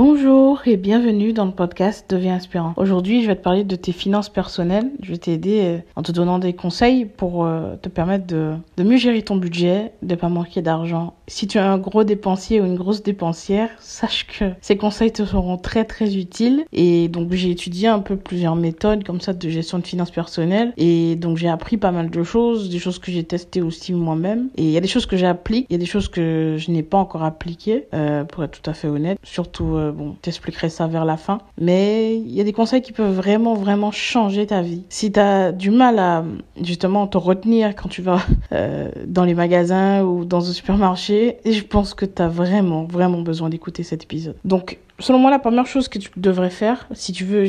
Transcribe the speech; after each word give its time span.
Bonjour 0.00 0.62
et 0.64 0.76
bienvenue 0.76 1.32
dans 1.32 1.44
le 1.44 1.50
podcast 1.50 2.08
Deviens 2.08 2.36
inspirant. 2.36 2.72
Aujourd'hui, 2.76 3.20
je 3.24 3.26
vais 3.26 3.34
te 3.34 3.42
parler 3.42 3.64
de 3.64 3.74
tes 3.74 3.90
finances 3.90 4.28
personnelles. 4.28 4.92
Je 5.02 5.10
vais 5.10 5.18
t'aider 5.18 5.60
euh, 5.64 5.78
en 5.96 6.04
te 6.04 6.12
donnant 6.12 6.38
des 6.38 6.52
conseils 6.52 7.04
pour 7.04 7.44
euh, 7.44 7.74
te 7.82 7.88
permettre 7.88 8.24
de, 8.24 8.54
mieux 8.78 8.96
gérer 8.96 9.22
ton 9.22 9.34
budget, 9.34 9.90
de 10.02 10.14
pas 10.14 10.28
manquer 10.28 10.62
d'argent. 10.62 11.14
Si 11.28 11.46
tu 11.46 11.58
es 11.58 11.60
un 11.60 11.78
gros 11.78 12.04
dépensier 12.04 12.60
ou 12.60 12.64
une 12.64 12.74
grosse 12.74 13.02
dépensière, 13.02 13.68
sache 13.80 14.26
que 14.26 14.46
ces 14.62 14.76
conseils 14.76 15.12
te 15.12 15.24
seront 15.24 15.58
très 15.58 15.84
très 15.84 16.16
utiles. 16.16 16.64
Et 16.72 17.08
donc 17.08 17.32
j'ai 17.32 17.50
étudié 17.50 17.88
un 17.88 18.00
peu 18.00 18.16
plusieurs 18.16 18.56
méthodes 18.56 19.04
comme 19.04 19.20
ça 19.20 19.34
de 19.34 19.48
gestion 19.48 19.78
de 19.78 19.86
finances 19.86 20.10
personnelles 20.10 20.72
et 20.76 21.16
donc 21.16 21.36
j'ai 21.36 21.48
appris 21.48 21.76
pas 21.76 21.90
mal 21.90 22.08
de 22.08 22.22
choses, 22.22 22.70
des 22.70 22.78
choses 22.78 22.98
que 22.98 23.12
j'ai 23.12 23.24
testées 23.24 23.60
aussi 23.60 23.92
moi-même. 23.92 24.48
Et 24.56 24.64
il 24.64 24.70
y 24.70 24.76
a 24.78 24.80
des 24.80 24.88
choses 24.88 25.06
que 25.06 25.16
j'applique, 25.16 25.66
il 25.68 25.74
y 25.74 25.76
a 25.76 25.78
des 25.78 25.86
choses 25.86 26.08
que 26.08 26.56
je 26.58 26.70
n'ai 26.70 26.82
pas 26.82 26.98
encore 26.98 27.22
appliquées, 27.22 27.86
euh, 27.92 28.24
pour 28.24 28.42
être 28.44 28.60
tout 28.60 28.70
à 28.70 28.72
fait 28.72 28.88
honnête. 28.88 29.18
Surtout 29.22 29.76
euh, 29.76 29.92
bon, 29.92 30.16
t'expliquerai 30.22 30.70
ça 30.70 30.86
vers 30.86 31.04
la 31.04 31.18
fin. 31.18 31.38
Mais 31.60 32.16
il 32.16 32.32
y 32.32 32.40
a 32.40 32.44
des 32.44 32.54
conseils 32.54 32.80
qui 32.80 32.92
peuvent 32.92 33.14
vraiment, 33.14 33.54
vraiment 33.54 33.90
changer 33.90 34.46
ta 34.46 34.62
vie. 34.62 34.84
Si 34.88 35.12
tu 35.12 35.20
as 35.20 35.52
du 35.52 35.70
mal 35.70 35.98
à 35.98 36.24
justement 36.62 37.06
te 37.06 37.18
retenir 37.18 37.76
quand 37.76 37.88
tu 37.88 38.00
vas 38.00 38.20
euh, 38.52 38.90
dans 39.06 39.24
les 39.24 39.34
magasins 39.34 40.02
ou 40.02 40.24
dans 40.24 40.48
un 40.48 40.52
supermarché, 40.52 41.17
je 41.44 41.62
pense 41.62 41.94
que 41.94 42.04
tu 42.04 42.22
as 42.22 42.28
vraiment, 42.28 42.84
vraiment 42.84 43.22
besoin 43.22 43.48
d'écouter 43.48 43.82
cet 43.82 44.04
épisode. 44.04 44.36
Donc, 44.44 44.78
Selon 45.00 45.20
moi, 45.20 45.30
la 45.30 45.38
première 45.38 45.66
chose 45.66 45.86
que 45.86 46.00
tu 46.00 46.10
devrais 46.16 46.50
faire, 46.50 46.88
si 46.92 47.12
tu 47.12 47.24
veux 47.24 47.44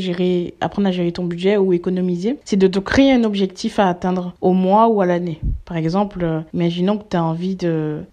apprendre 0.62 0.88
à 0.88 0.92
gérer 0.92 1.12
ton 1.12 1.24
budget 1.24 1.58
ou 1.58 1.74
économiser, 1.74 2.38
c'est 2.46 2.58
de 2.58 2.68
te 2.68 2.78
créer 2.78 3.12
un 3.12 3.24
objectif 3.24 3.80
à 3.80 3.90
atteindre 3.90 4.36
au 4.40 4.54
mois 4.54 4.88
ou 4.88 5.02
à 5.02 5.08
l'année. 5.08 5.40
Par 5.66 5.76
exemple, 5.76 6.20
euh, 6.24 6.42
imaginons 6.54 7.00
que 7.00 7.06
tu 7.10 7.18
as 7.18 7.24
envie 7.24 7.56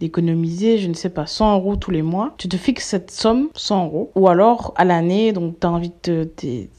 d'économiser, 0.01 0.79
je 0.79 0.89
ne 0.89 0.95
sais 0.95 1.11
pas, 1.11 1.27
100 1.27 1.57
euros 1.57 1.77
tous 1.77 1.91
les 1.91 2.01
mois. 2.01 2.35
Tu 2.39 2.49
te 2.49 2.57
fixes 2.57 2.87
cette 2.87 3.11
somme, 3.11 3.49
100 3.55 3.85
euros. 3.85 4.11
Ou 4.15 4.27
alors, 4.29 4.73
à 4.77 4.87
l'année, 4.87 5.33
donc 5.33 5.61
tu 5.61 5.67
as 5.67 5.71
envie 5.71 5.93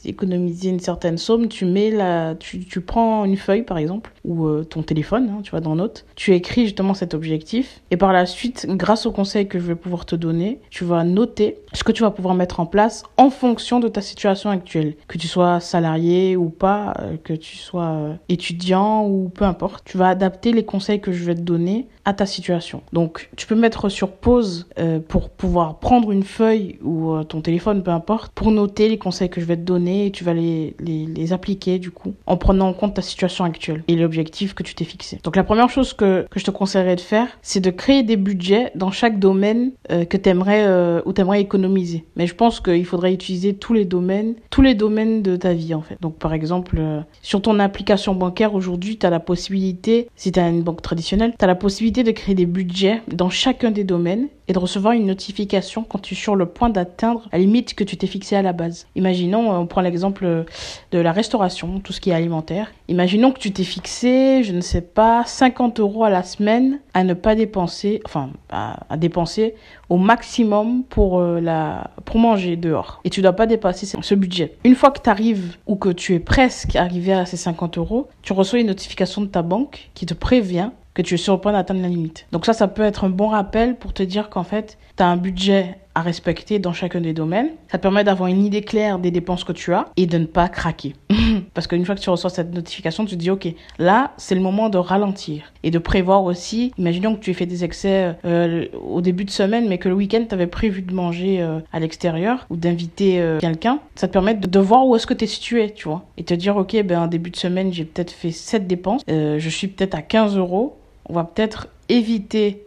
d'économiser 0.02 0.70
une 0.70 0.80
certaine 0.80 1.18
somme, 1.18 1.46
tu 1.46 1.64
mets 1.64 1.92
la, 1.92 2.34
tu, 2.34 2.64
tu 2.64 2.80
prends 2.80 3.24
une 3.24 3.36
feuille, 3.36 3.62
par 3.62 3.78
exemple, 3.78 4.10
ou 4.24 4.46
euh, 4.46 4.64
ton 4.64 4.82
téléphone, 4.82 5.30
hein, 5.30 5.40
tu 5.44 5.52
vois, 5.52 5.60
dans 5.60 5.76
Notes. 5.76 6.06
Tu 6.16 6.34
écris 6.34 6.64
justement 6.64 6.94
cet 6.94 7.14
objectif. 7.14 7.82
Et 7.92 7.96
par 7.96 8.12
la 8.12 8.26
suite, 8.26 8.66
grâce 8.68 9.06
aux 9.06 9.12
conseils 9.12 9.46
que 9.46 9.60
je 9.60 9.64
vais 9.64 9.76
pouvoir 9.76 10.06
te 10.06 10.16
donner, 10.16 10.60
tu 10.70 10.84
vas 10.84 11.04
noter 11.04 11.58
ce 11.72 11.84
que 11.84 11.92
tu 11.92 12.02
vas 12.02 12.10
pouvoir 12.10 12.34
mettre 12.34 12.47
en 12.56 12.66
place 12.66 13.04
en 13.16 13.30
fonction 13.30 13.80
de 13.80 13.88
ta 13.88 14.00
situation 14.00 14.50
actuelle. 14.50 14.96
Que 15.06 15.18
tu 15.18 15.28
sois 15.28 15.60
salarié 15.60 16.36
ou 16.36 16.50
pas, 16.50 16.94
euh, 17.00 17.16
que 17.22 17.32
tu 17.32 17.56
sois 17.56 17.90
euh, 17.90 18.14
étudiant 18.28 19.06
ou 19.06 19.28
peu 19.28 19.44
importe. 19.44 19.84
Tu 19.84 19.96
vas 19.96 20.08
adapter 20.08 20.52
les 20.52 20.64
conseils 20.64 21.00
que 21.00 21.12
je 21.12 21.24
vais 21.24 21.34
te 21.34 21.40
donner 21.40 21.88
ta 22.12 22.26
situation. 22.26 22.82
Donc 22.92 23.30
tu 23.36 23.46
peux 23.46 23.54
mettre 23.54 23.88
sur 23.88 24.10
pause 24.10 24.68
euh, 24.78 25.00
pour 25.00 25.30
pouvoir 25.30 25.78
prendre 25.78 26.12
une 26.12 26.22
feuille 26.22 26.78
ou 26.82 27.22
ton 27.24 27.40
téléphone, 27.40 27.82
peu 27.82 27.90
importe, 27.90 28.32
pour 28.32 28.50
noter 28.50 28.88
les 28.88 28.98
conseils 28.98 29.30
que 29.30 29.40
je 29.40 29.46
vais 29.46 29.56
te 29.56 29.62
donner 29.62 30.06
et 30.06 30.10
tu 30.10 30.24
vas 30.24 30.34
les, 30.34 30.74
les, 30.80 31.32
appliquer 31.32 31.78
du 31.78 31.90
coup 31.90 32.14
en 32.24 32.38
prenant 32.38 32.68
en 32.68 32.72
compte 32.72 32.94
ta 32.94 33.02
situation 33.02 33.44
actuelle 33.44 33.84
et 33.86 33.96
l'objectif 33.96 34.54
que 34.54 34.62
tu 34.62 34.74
t'es 34.74 34.84
fixé. 34.84 35.20
Donc 35.22 35.36
la 35.36 35.44
première 35.44 35.68
chose 35.68 35.92
que, 35.92 36.26
que 36.30 36.40
je 36.40 36.44
te 36.44 36.50
conseillerais 36.50 36.96
de 36.96 37.02
faire, 37.02 37.28
c'est 37.42 37.60
de 37.60 37.70
créer 37.70 38.02
des 38.02 38.16
budgets 38.16 38.72
dans 38.74 38.90
chaque 38.90 39.18
domaine 39.18 39.72
que 39.88 40.16
tu 40.16 40.28
aimerais 40.28 41.02
ou 41.04 41.12
tu 41.12 41.20
aimerais 41.20 41.42
économiser. 41.42 42.06
Mais 42.16 42.26
je 42.26 42.34
pense 42.34 42.60
qu'il 42.60 42.84
faudrait 42.86 43.12
utiliser 43.12 43.54
tous 43.54 43.74
les 43.74 43.84
domaines, 43.84 44.34
tous 44.50 44.62
les 44.62 44.74
domaines 44.74 45.22
de 45.22 45.36
ta 45.36 45.52
vie 45.52 45.74
en 45.74 45.82
fait. 45.82 46.00
Donc 46.00 46.16
par 46.18 46.32
exemple, 46.32 46.76
euh, 46.78 47.00
sur 47.22 47.42
ton 47.42 47.58
application 47.58 48.14
bancaire 48.14 48.54
aujourd'hui, 48.54 48.98
tu 48.98 49.06
as 49.06 49.10
la 49.10 49.20
possibilité, 49.20 50.08
si 50.16 50.32
tu 50.32 50.40
as 50.40 50.48
une 50.48 50.62
banque 50.62 50.82
traditionnelle, 50.82 51.34
tu 51.38 51.44
as 51.44 51.48
la 51.48 51.54
possibilité 51.54 51.97
de 52.02 52.10
créer 52.10 52.34
des 52.34 52.46
budgets 52.46 53.02
dans 53.08 53.30
chacun 53.30 53.70
des 53.70 53.84
domaines 53.84 54.28
et 54.48 54.52
de 54.52 54.58
recevoir 54.58 54.94
une 54.94 55.06
notification 55.06 55.84
quand 55.84 55.98
tu 55.98 56.14
es 56.14 56.16
sur 56.16 56.34
le 56.34 56.46
point 56.46 56.70
d'atteindre 56.70 57.28
la 57.32 57.38
limite 57.38 57.74
que 57.74 57.84
tu 57.84 57.96
t'es 57.96 58.06
fixé 58.06 58.34
à 58.34 58.42
la 58.42 58.52
base. 58.52 58.86
Imaginons, 58.96 59.52
euh, 59.52 59.58
on 59.58 59.66
prend 59.66 59.80
l'exemple 59.82 60.46
de 60.90 60.98
la 60.98 61.12
restauration, 61.12 61.80
tout 61.80 61.92
ce 61.92 62.00
qui 62.00 62.10
est 62.10 62.14
alimentaire. 62.14 62.72
Imaginons 62.88 63.30
que 63.32 63.38
tu 63.38 63.52
t'es 63.52 63.64
fixé, 63.64 64.42
je 64.42 64.52
ne 64.52 64.60
sais 64.60 64.80
pas, 64.80 65.24
50 65.26 65.80
euros 65.80 66.04
à 66.04 66.10
la 66.10 66.22
semaine 66.22 66.80
à 66.94 67.04
ne 67.04 67.14
pas 67.14 67.34
dépenser, 67.34 68.00
enfin 68.04 68.30
à, 68.50 68.78
à 68.88 68.96
dépenser 68.96 69.54
au 69.88 69.96
maximum 69.96 70.84
pour 70.84 71.18
euh, 71.18 71.40
la 71.40 71.90
pour 72.04 72.18
manger 72.18 72.56
dehors. 72.56 73.00
Et 73.04 73.10
tu 73.10 73.22
dois 73.22 73.34
pas 73.34 73.46
dépasser 73.46 73.86
ce 73.86 74.14
budget. 74.14 74.54
Une 74.64 74.74
fois 74.74 74.90
que 74.90 75.00
tu 75.00 75.10
arrives 75.10 75.56
ou 75.66 75.76
que 75.76 75.90
tu 75.90 76.14
es 76.14 76.20
presque 76.20 76.76
arrivé 76.76 77.12
à 77.12 77.26
ces 77.26 77.36
50 77.36 77.78
euros, 77.78 78.08
tu 78.22 78.32
reçois 78.32 78.60
une 78.60 78.68
notification 78.68 79.22
de 79.22 79.26
ta 79.26 79.42
banque 79.42 79.90
qui 79.94 80.06
te 80.06 80.14
prévient 80.14 80.70
que 80.98 81.02
tu 81.02 81.14
es 81.14 81.16
sur 81.16 81.34
le 81.34 81.40
point 81.40 81.52
d'atteindre 81.52 81.80
la 81.80 81.88
limite. 81.88 82.26
Donc 82.32 82.44
ça, 82.44 82.52
ça 82.52 82.66
peut 82.66 82.82
être 82.82 83.04
un 83.04 83.08
bon 83.08 83.28
rappel 83.28 83.76
pour 83.76 83.92
te 83.92 84.02
dire 84.02 84.30
qu'en 84.30 84.42
fait, 84.42 84.78
tu 84.96 85.04
as 85.04 85.06
un 85.06 85.16
budget 85.16 85.78
à 85.94 86.02
respecter 86.02 86.58
dans 86.58 86.72
chacun 86.72 87.00
des 87.00 87.12
domaines. 87.12 87.50
Ça 87.70 87.78
te 87.78 87.82
permet 87.82 88.04
d'avoir 88.04 88.28
une 88.28 88.44
idée 88.44 88.62
claire 88.62 88.98
des 88.98 89.10
dépenses 89.10 89.42
que 89.42 89.52
tu 89.52 89.72
as 89.72 89.86
et 89.96 90.06
de 90.06 90.18
ne 90.18 90.26
pas 90.26 90.48
craquer. 90.48 90.94
Parce 91.54 91.66
qu'une 91.66 91.84
fois 91.84 91.94
que 91.94 92.00
tu 92.00 92.10
reçois 92.10 92.30
cette 92.30 92.52
notification, 92.52 93.04
tu 93.04 93.16
te 93.16 93.20
dis, 93.20 93.30
OK, 93.30 93.48
là, 93.78 94.12
c'est 94.16 94.34
le 94.36 94.40
moment 94.40 94.68
de 94.68 94.78
ralentir 94.78 95.52
et 95.64 95.70
de 95.70 95.78
prévoir 95.78 96.22
aussi. 96.24 96.72
Imaginons 96.78 97.16
que 97.16 97.20
tu 97.20 97.30
aies 97.30 97.34
fait 97.34 97.46
des 97.46 97.64
excès 97.64 98.16
euh, 98.24 98.66
au 98.80 99.00
début 99.00 99.24
de 99.24 99.30
semaine, 99.30 99.68
mais 99.68 99.78
que 99.78 99.88
le 99.88 99.94
week-end, 99.94 100.24
tu 100.28 100.34
avais 100.34 100.46
prévu 100.46 100.82
de 100.82 100.94
manger 100.94 101.40
euh, 101.40 101.58
à 101.72 101.80
l'extérieur 101.80 102.46
ou 102.48 102.56
d'inviter 102.56 103.20
euh, 103.20 103.38
quelqu'un. 103.38 103.80
Ça 103.96 104.06
te 104.06 104.12
permet 104.12 104.34
de, 104.34 104.58
voir 104.60 104.86
où 104.86 104.94
est-ce 104.94 105.06
que 105.06 105.14
tu 105.14 105.24
es 105.24 105.28
situé, 105.28 105.72
tu 105.72 105.88
vois. 105.88 106.04
Et 106.16 106.24
te 106.24 106.34
dire, 106.34 106.56
OK, 106.56 106.80
ben, 106.84 107.00
en 107.00 107.06
début 107.08 107.30
de 107.30 107.36
semaine, 107.36 107.72
j'ai 107.72 107.84
peut-être 107.84 108.12
fait 108.12 108.30
cette 108.30 108.68
dépense. 108.68 109.02
je 109.08 109.48
suis 109.48 109.66
peut-être 109.66 109.94
à 109.94 110.02
15 110.02 110.36
euros. 110.36 110.77
On 111.08 111.14
va 111.14 111.24
peut-être 111.24 111.68
éviter 111.88 112.64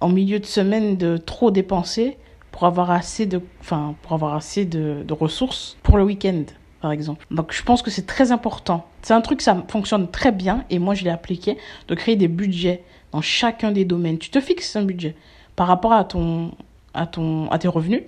en 0.00 0.08
milieu 0.08 0.38
de 0.38 0.46
semaine 0.46 0.96
de 0.96 1.16
trop 1.16 1.50
dépenser 1.50 2.16
pour 2.50 2.64
avoir 2.64 2.90
assez 2.90 3.26
de, 3.26 3.40
enfin, 3.60 3.94
pour 4.02 4.12
avoir 4.12 4.34
assez 4.34 4.64
de, 4.64 5.02
de 5.06 5.12
ressources 5.12 5.76
pour 5.82 5.96
le 5.96 6.04
week-end, 6.04 6.44
par 6.80 6.92
exemple. 6.92 7.26
Donc, 7.30 7.52
je 7.52 7.62
pense 7.62 7.82
que 7.82 7.90
c'est 7.90 8.06
très 8.06 8.32
important. 8.32 8.86
C'est 9.02 9.14
un 9.14 9.20
truc, 9.20 9.42
ça 9.42 9.64
fonctionne 9.68 10.10
très 10.10 10.32
bien 10.32 10.64
et 10.70 10.78
moi, 10.78 10.94
je 10.94 11.04
l'ai 11.04 11.10
appliqué 11.10 11.58
de 11.88 11.94
créer 11.94 12.16
des 12.16 12.28
budgets 12.28 12.82
dans 13.12 13.20
chacun 13.20 13.72
des 13.72 13.84
domaines. 13.84 14.18
Tu 14.18 14.30
te 14.30 14.40
fixes 14.40 14.76
un 14.76 14.84
budget 14.84 15.14
par 15.56 15.66
rapport 15.66 15.92
à 15.92 16.04
ton, 16.04 16.52
à 16.94 17.06
ton, 17.06 17.50
à 17.50 17.58
tes 17.58 17.68
revenus. 17.68 18.02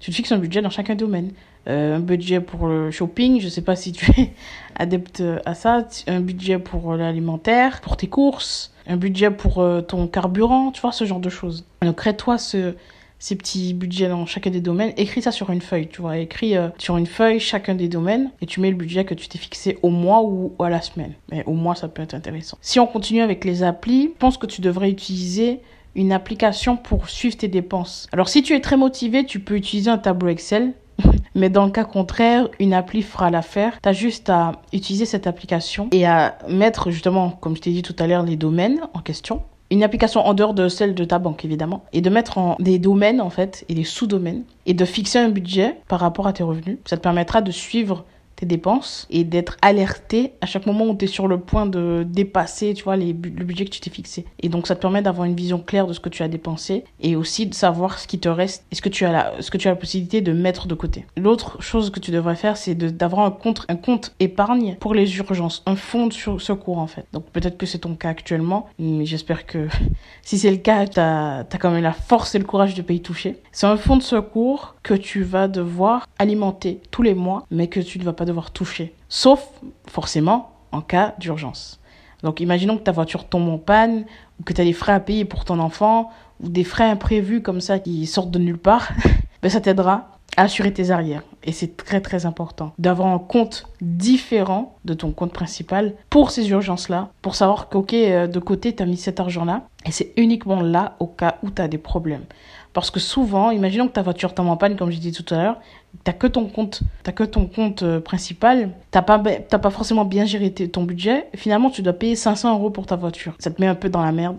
Tu 0.00 0.10
te 0.10 0.16
fixes 0.16 0.32
un 0.32 0.38
budget 0.38 0.60
dans 0.60 0.70
chacun 0.70 0.94
domaine. 0.94 1.32
Euh, 1.66 1.96
un 1.96 2.00
budget 2.00 2.40
pour 2.40 2.66
le 2.66 2.90
shopping, 2.90 3.40
je 3.40 3.48
sais 3.48 3.62
pas 3.62 3.76
si 3.76 3.92
tu 3.92 4.10
es 4.20 4.32
adepte 4.76 5.22
à 5.44 5.54
ça, 5.54 5.86
un 6.06 6.20
budget 6.20 6.58
pour 6.58 6.94
l'alimentaire, 6.94 7.80
pour 7.80 7.96
tes 7.96 8.06
courses, 8.06 8.72
un 8.86 8.96
budget 8.96 9.30
pour 9.30 9.60
euh, 9.60 9.80
ton 9.80 10.06
carburant, 10.06 10.70
tu 10.70 10.80
vois, 10.80 10.92
ce 10.92 11.04
genre 11.04 11.20
de 11.20 11.30
choses. 11.30 11.64
Donc 11.82 11.96
crée-toi 11.96 12.38
ce, 12.38 12.74
ces 13.18 13.36
petits 13.36 13.72
budgets 13.74 14.08
dans 14.08 14.26
chacun 14.26 14.50
des 14.50 14.60
domaines, 14.60 14.92
écris 14.96 15.22
ça 15.22 15.32
sur 15.32 15.50
une 15.50 15.60
feuille, 15.60 15.88
tu 15.88 16.02
vois, 16.02 16.18
écris 16.18 16.56
euh, 16.56 16.68
sur 16.78 16.96
une 16.96 17.06
feuille 17.06 17.40
chacun 17.40 17.74
des 17.74 17.88
domaines 17.88 18.30
et 18.40 18.46
tu 18.46 18.60
mets 18.60 18.70
le 18.70 18.76
budget 18.76 19.04
que 19.04 19.14
tu 19.14 19.28
t'es 19.28 19.38
fixé 19.38 19.78
au 19.82 19.90
mois 19.90 20.22
ou 20.22 20.54
à 20.58 20.68
la 20.68 20.82
semaine. 20.82 21.14
Mais 21.30 21.44
au 21.46 21.54
mois, 21.54 21.74
ça 21.74 21.88
peut 21.88 22.02
être 22.02 22.14
intéressant. 22.14 22.58
Si 22.60 22.78
on 22.78 22.86
continue 22.86 23.22
avec 23.22 23.44
les 23.44 23.62
applis, 23.62 24.10
je 24.14 24.18
pense 24.18 24.36
que 24.36 24.46
tu 24.46 24.60
devrais 24.60 24.90
utiliser 24.90 25.60
une 25.94 26.12
application 26.12 26.76
pour 26.76 27.08
suivre 27.08 27.36
tes 27.36 27.48
dépenses. 27.48 28.08
Alors 28.12 28.28
si 28.28 28.42
tu 28.42 28.52
es 28.54 28.60
très 28.60 28.76
motivé, 28.76 29.24
tu 29.24 29.40
peux 29.40 29.54
utiliser 29.54 29.90
un 29.90 29.98
tableau 29.98 30.28
Excel. 30.28 30.74
Mais 31.34 31.50
dans 31.50 31.64
le 31.64 31.70
cas 31.70 31.84
contraire, 31.84 32.48
une 32.60 32.74
appli 32.74 33.02
fera 33.02 33.30
l'affaire. 33.30 33.78
Tu 33.82 33.88
as 33.88 33.92
juste 33.92 34.30
à 34.30 34.52
utiliser 34.72 35.04
cette 35.04 35.26
application 35.26 35.88
et 35.92 36.06
à 36.06 36.38
mettre 36.48 36.90
justement, 36.90 37.30
comme 37.30 37.56
je 37.56 37.62
t'ai 37.62 37.70
dit 37.70 37.82
tout 37.82 37.96
à 37.98 38.06
l'heure, 38.06 38.22
les 38.22 38.36
domaines 38.36 38.80
en 38.94 39.00
question 39.00 39.42
une 39.70 39.82
application 39.82 40.20
en 40.20 40.34
dehors 40.34 40.54
de 40.54 40.68
celle 40.68 40.94
de 40.94 41.04
ta 41.04 41.18
banque 41.18 41.44
évidemment 41.44 41.84
et 41.92 42.00
de 42.00 42.10
mettre 42.10 42.38
en 42.38 42.56
des 42.60 42.78
domaines 42.78 43.20
en 43.20 43.30
fait 43.30 43.64
et 43.68 43.74
des 43.74 43.82
sous-domaines 43.82 44.44
et 44.66 44.74
de 44.74 44.84
fixer 44.84 45.18
un 45.18 45.30
budget 45.30 45.78
par 45.88 46.00
rapport 46.00 46.26
à 46.26 46.32
tes 46.32 46.42
revenus. 46.42 46.78
Ça 46.84 46.96
te 46.96 47.02
permettra 47.02 47.40
de 47.40 47.50
suivre 47.50 48.04
tes 48.44 48.56
dépenses 48.56 49.06
et 49.10 49.24
d'être 49.24 49.56
alerté 49.62 50.32
à 50.40 50.46
chaque 50.46 50.66
moment 50.66 50.86
où 50.86 50.94
tu 50.94 51.06
es 51.06 51.08
sur 51.08 51.28
le 51.28 51.38
point 51.38 51.66
de 51.66 52.04
dépasser, 52.06 52.74
tu 52.74 52.84
vois, 52.84 52.96
le 52.96 53.12
budget 53.12 53.64
que 53.64 53.70
tu 53.70 53.80
t'es 53.80 53.90
fixé. 53.90 54.26
Et 54.40 54.48
donc 54.48 54.66
ça 54.66 54.76
te 54.76 54.80
permet 54.80 55.02
d'avoir 55.02 55.24
une 55.26 55.34
vision 55.34 55.58
claire 55.58 55.86
de 55.86 55.92
ce 55.92 56.00
que 56.00 56.08
tu 56.08 56.22
as 56.22 56.28
dépensé 56.28 56.84
et 57.00 57.16
aussi 57.16 57.46
de 57.46 57.54
savoir 57.54 57.98
ce 57.98 58.06
qui 58.06 58.18
te 58.18 58.28
reste 58.28 58.64
et 58.70 58.74
ce 58.74 58.82
que 58.82 58.88
tu 58.88 59.04
as 59.04 59.12
la, 59.12 59.32
ce 59.40 59.50
que 59.50 59.58
tu 59.58 59.68
as 59.68 59.70
la 59.70 59.76
possibilité 59.76 60.20
de 60.20 60.32
mettre 60.32 60.66
de 60.66 60.74
côté. 60.74 61.06
L'autre 61.16 61.60
chose 61.62 61.90
que 61.90 62.00
tu 62.00 62.10
devrais 62.10 62.36
faire, 62.36 62.56
c'est 62.56 62.74
d'avoir 62.74 63.26
un 63.26 63.30
compte, 63.30 63.64
un 63.68 63.76
compte 63.76 64.14
épargne 64.20 64.76
pour 64.80 64.94
les 64.94 65.16
urgences, 65.16 65.62
un 65.66 65.76
fonds 65.76 66.06
de 66.06 66.12
secours 66.12 66.78
en 66.78 66.86
fait. 66.86 67.06
Donc 67.12 67.24
peut-être 67.30 67.56
que 67.56 67.66
c'est 67.66 67.78
ton 67.78 67.94
cas 67.94 68.10
actuellement, 68.10 68.68
mais 68.78 69.06
j'espère 69.06 69.46
que 69.46 69.68
si 70.22 70.38
c'est 70.38 70.50
le 70.50 70.58
cas, 70.58 70.86
tu 70.86 71.00
as 71.00 71.46
quand 71.60 71.70
même 71.70 71.82
la 71.82 71.92
force 71.92 72.34
et 72.34 72.38
le 72.38 72.44
courage 72.44 72.74
de 72.74 72.82
pas 72.82 72.92
y 72.92 73.00
toucher. 73.00 73.36
C'est 73.52 73.66
un 73.66 73.76
fonds 73.76 73.96
de 73.96 74.02
secours 74.02 74.74
que 74.82 74.94
tu 74.94 75.22
vas 75.22 75.48
devoir 75.48 76.06
alimenter 76.18 76.80
tous 76.90 77.02
les 77.02 77.14
mois, 77.14 77.46
mais 77.50 77.68
que 77.68 77.80
tu 77.80 77.98
ne 77.98 78.04
vas 78.04 78.12
pas 78.12 78.24
devoir 78.24 78.33
toucher. 78.42 78.94
Sauf, 79.08 79.46
forcément, 79.86 80.50
en 80.72 80.80
cas 80.80 81.14
d'urgence. 81.18 81.80
Donc, 82.22 82.40
imaginons 82.40 82.76
que 82.76 82.82
ta 82.82 82.92
voiture 82.92 83.28
tombe 83.28 83.48
en 83.48 83.58
panne, 83.58 84.04
ou 84.40 84.44
que 84.44 84.52
tu 84.52 84.60
as 84.60 84.64
des 84.64 84.72
frais 84.72 84.92
à 84.92 85.00
payer 85.00 85.24
pour 85.24 85.44
ton 85.44 85.58
enfant, 85.58 86.10
ou 86.42 86.48
des 86.48 86.64
frais 86.64 86.88
imprévus 86.88 87.42
comme 87.42 87.60
ça 87.60 87.78
qui 87.78 88.06
sortent 88.06 88.30
de 88.30 88.38
nulle 88.38 88.58
part. 88.58 88.88
ben, 89.42 89.50
ça 89.50 89.60
t'aidera 89.60 90.08
à 90.36 90.42
assurer 90.42 90.72
tes 90.72 90.90
arrières. 90.90 91.22
Et 91.44 91.52
c'est 91.52 91.76
très 91.76 92.00
très 92.00 92.26
important 92.26 92.72
d'avoir 92.78 93.08
un 93.08 93.18
compte 93.18 93.66
différent 93.80 94.74
de 94.84 94.94
ton 94.94 95.12
compte 95.12 95.32
principal 95.32 95.94
pour 96.10 96.30
ces 96.30 96.50
urgences-là, 96.50 97.10
pour 97.22 97.34
savoir 97.34 97.68
qu'ok, 97.68 97.92
euh, 97.92 98.26
de 98.26 98.38
côté, 98.38 98.74
tu 98.74 98.82
as 98.82 98.86
mis 98.86 98.96
cet 98.96 99.20
argent-là, 99.20 99.62
et 99.86 99.92
c'est 99.92 100.12
uniquement 100.16 100.60
là 100.60 100.96
au 101.00 101.06
cas 101.06 101.36
où 101.42 101.50
tu 101.50 101.60
as 101.60 101.68
des 101.68 101.78
problèmes. 101.78 102.24
Parce 102.72 102.90
que 102.90 102.98
souvent, 102.98 103.50
imaginons 103.50 103.86
que 103.86 103.92
ta 103.92 104.02
voiture 104.02 104.34
tombe 104.34 104.48
en 104.48 104.56
panne, 104.56 104.76
comme 104.76 104.90
j'ai 104.90 104.98
dit 104.98 105.12
tout 105.12 105.32
à 105.32 105.38
l'heure, 105.38 105.60
t'as 106.02 106.12
que 106.12 106.26
ton 106.26 106.46
compte, 106.46 106.82
t'as 107.02 107.12
que 107.12 107.24
ton 107.24 107.46
compte 107.46 107.82
euh, 107.82 108.00
principal, 108.00 108.70
t'as 108.90 109.02
pas, 109.02 109.18
t'as 109.18 109.58
pas 109.58 109.70
forcément 109.70 110.04
bien 110.04 110.24
géré 110.24 110.50
ton 110.52 110.82
budget. 110.82 111.26
Finalement, 111.34 111.70
tu 111.70 111.82
dois 111.82 111.92
payer 111.92 112.16
500 112.16 112.54
euros 112.54 112.70
pour 112.70 112.86
ta 112.86 112.96
voiture. 112.96 113.34
Ça 113.38 113.50
te 113.50 113.60
met 113.60 113.66
un 113.66 113.74
peu 113.74 113.88
dans 113.88 114.02
la 114.02 114.12
merde 114.12 114.36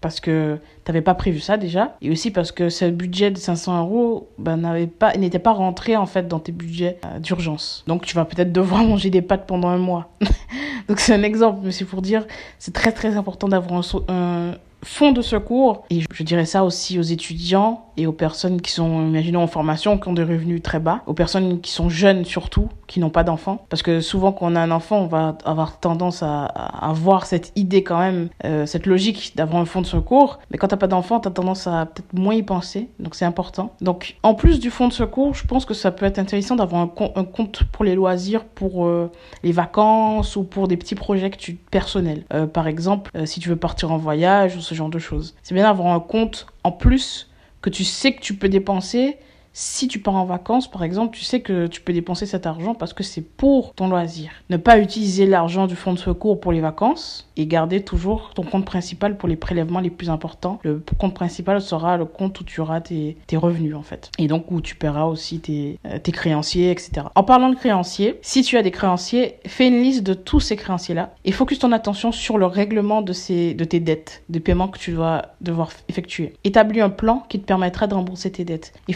parce 0.00 0.20
que 0.20 0.58
t'avais 0.84 1.00
pas 1.02 1.14
prévu 1.14 1.40
ça 1.40 1.56
déjà 1.56 1.96
et 2.00 2.10
aussi 2.10 2.30
parce 2.30 2.52
que 2.52 2.68
ce 2.68 2.84
budget 2.84 3.30
de 3.30 3.38
500 3.38 3.80
euros 3.80 4.28
ben, 4.38 4.56
n'avait 4.56 4.86
pas 4.86 5.16
n'était 5.16 5.38
pas 5.38 5.52
rentré 5.52 5.96
en 5.96 6.06
fait 6.06 6.28
dans 6.28 6.38
tes 6.38 6.52
budgets 6.52 6.98
euh, 7.04 7.18
d'urgence 7.18 7.84
donc 7.86 8.04
tu 8.04 8.14
vas 8.14 8.24
peut-être 8.24 8.52
devoir 8.52 8.84
manger 8.84 9.10
des 9.10 9.22
pâtes 9.22 9.46
pendant 9.46 9.68
un 9.68 9.78
mois 9.78 10.10
donc 10.88 11.00
c'est 11.00 11.14
un 11.14 11.22
exemple 11.22 11.60
mais 11.64 11.72
c'est 11.72 11.84
pour 11.84 12.02
dire 12.02 12.26
c'est 12.58 12.72
très 12.72 12.92
très 12.92 13.16
important 13.16 13.48
d'avoir 13.48 13.80
un, 13.80 14.14
un, 14.14 14.54
fonds 14.82 15.12
de 15.12 15.22
secours. 15.22 15.84
Et 15.90 16.02
je 16.12 16.22
dirais 16.22 16.44
ça 16.44 16.64
aussi 16.64 16.98
aux 16.98 17.02
étudiants 17.02 17.84
et 17.96 18.06
aux 18.06 18.12
personnes 18.12 18.60
qui 18.60 18.70
sont, 18.70 19.06
imaginons, 19.06 19.42
en 19.42 19.46
formation, 19.46 19.98
qui 19.98 20.08
ont 20.08 20.12
des 20.12 20.22
revenus 20.22 20.62
très 20.62 20.78
bas, 20.78 21.02
aux 21.06 21.14
personnes 21.14 21.60
qui 21.60 21.72
sont 21.72 21.88
jeunes 21.88 22.24
surtout, 22.24 22.68
qui 22.86 23.00
n'ont 23.00 23.10
pas 23.10 23.24
d'enfants. 23.24 23.66
Parce 23.68 23.82
que 23.82 24.00
souvent, 24.00 24.32
quand 24.32 24.52
on 24.52 24.56
a 24.56 24.60
un 24.60 24.70
enfant, 24.70 25.00
on 25.00 25.06
va 25.06 25.36
avoir 25.44 25.80
tendance 25.80 26.22
à, 26.22 26.44
avoir 26.44 27.26
cette 27.26 27.52
idée 27.56 27.82
quand 27.82 27.98
même, 27.98 28.28
euh, 28.44 28.66
cette 28.66 28.86
logique 28.86 29.32
d'avoir 29.34 29.60
un 29.60 29.64
fonds 29.64 29.82
de 29.82 29.86
secours. 29.86 30.38
Mais 30.50 30.58
quand 30.58 30.68
t'as 30.68 30.76
pas 30.76 30.86
d'enfant, 30.86 31.18
t'as 31.18 31.30
tendance 31.30 31.66
à 31.66 31.86
peut-être 31.86 32.12
moins 32.14 32.34
y 32.34 32.42
penser. 32.42 32.88
Donc 33.00 33.14
c'est 33.16 33.24
important. 33.24 33.74
Donc 33.80 34.16
en 34.22 34.34
plus 34.34 34.60
du 34.60 34.70
fonds 34.70 34.88
de 34.88 34.92
secours, 34.92 35.34
je 35.34 35.44
pense 35.44 35.64
que 35.64 35.74
ça 35.74 35.90
peut 35.90 36.06
être 36.06 36.20
intéressant 36.20 36.54
d'avoir 36.54 36.82
un, 36.82 37.24
compte 37.24 37.64
pour 37.72 37.84
les 37.84 37.96
loisirs, 37.96 38.44
pour 38.44 38.86
euh, 38.86 39.10
les 39.42 39.52
vacances 39.52 40.36
ou 40.36 40.44
pour 40.44 40.68
des 40.68 40.76
petits 40.76 40.94
projets 40.94 41.30
personnels. 41.70 42.24
Euh, 42.32 42.46
par 42.46 42.68
exemple, 42.68 43.10
si 43.26 43.40
tu 43.40 43.48
veux 43.48 43.56
partir 43.56 43.90
en 43.90 43.96
voyage 43.96 44.56
ce 44.68 44.74
genre 44.74 44.90
de 44.90 44.98
choses. 44.98 45.34
C'est 45.42 45.54
bien 45.54 45.64
d'avoir 45.64 45.94
un 45.94 46.00
compte 46.00 46.46
en 46.62 46.72
plus 46.72 47.30
que 47.62 47.70
tu 47.70 47.84
sais 47.84 48.12
que 48.12 48.20
tu 48.20 48.34
peux 48.34 48.48
dépenser 48.48 49.16
si 49.60 49.88
tu 49.88 49.98
pars 49.98 50.14
en 50.14 50.24
vacances, 50.24 50.70
par 50.70 50.84
exemple, 50.84 51.16
tu 51.16 51.24
sais 51.24 51.40
que 51.40 51.66
tu 51.66 51.80
peux 51.80 51.92
dépenser 51.92 52.26
cet 52.26 52.46
argent 52.46 52.76
parce 52.76 52.92
que 52.92 53.02
c'est 53.02 53.22
pour 53.22 53.74
ton 53.74 53.88
loisir. 53.88 54.30
Ne 54.50 54.56
pas 54.56 54.78
utiliser 54.78 55.26
l'argent 55.26 55.66
du 55.66 55.74
fonds 55.74 55.92
de 55.92 55.98
secours 55.98 56.38
pour 56.38 56.52
les 56.52 56.60
vacances 56.60 57.28
et 57.36 57.44
garder 57.48 57.82
toujours 57.82 58.30
ton 58.34 58.44
compte 58.44 58.64
principal 58.64 59.16
pour 59.16 59.28
les 59.28 59.34
prélèvements 59.34 59.80
les 59.80 59.90
plus 59.90 60.10
importants. 60.10 60.60
Le 60.62 60.80
compte 60.96 61.14
principal 61.14 61.60
sera 61.60 61.96
le 61.96 62.04
compte 62.04 62.38
où 62.38 62.44
tu 62.44 62.60
auras 62.60 62.80
tes, 62.80 63.16
revenus, 63.32 63.74
en 63.74 63.82
fait. 63.82 64.12
Et 64.18 64.28
donc 64.28 64.52
où 64.52 64.60
tu 64.60 64.76
paieras 64.76 65.06
aussi 65.06 65.40
tes, 65.40 65.80
euh, 65.86 65.98
créanciers, 65.98 66.70
etc. 66.70 67.06
En 67.16 67.24
parlant 67.24 67.50
de 67.50 67.56
créanciers, 67.56 68.20
si 68.22 68.42
tu 68.42 68.56
as 68.58 68.62
des 68.62 68.70
créanciers, 68.70 69.40
fais 69.44 69.66
une 69.66 69.82
liste 69.82 70.04
de 70.04 70.14
tous 70.14 70.38
ces 70.38 70.54
créanciers-là 70.54 71.14
et 71.24 71.32
focus 71.32 71.58
ton 71.58 71.72
attention 71.72 72.12
sur 72.12 72.38
le 72.38 72.46
règlement 72.46 73.02
de, 73.02 73.12
ces, 73.12 73.54
de 73.54 73.64
tes 73.64 73.80
dettes, 73.80 74.22
des 74.28 74.38
paiements 74.38 74.68
que 74.68 74.78
tu 74.78 74.92
dois 74.92 75.22
devoir 75.40 75.70
effectuer. 75.88 76.34
Établis 76.44 76.80
un 76.80 76.90
plan 76.90 77.24
qui 77.28 77.40
te 77.40 77.44
permettra 77.44 77.88
de 77.88 77.94
rembourser 77.94 78.30
tes 78.30 78.44
dettes 78.44 78.72
et 78.86 78.92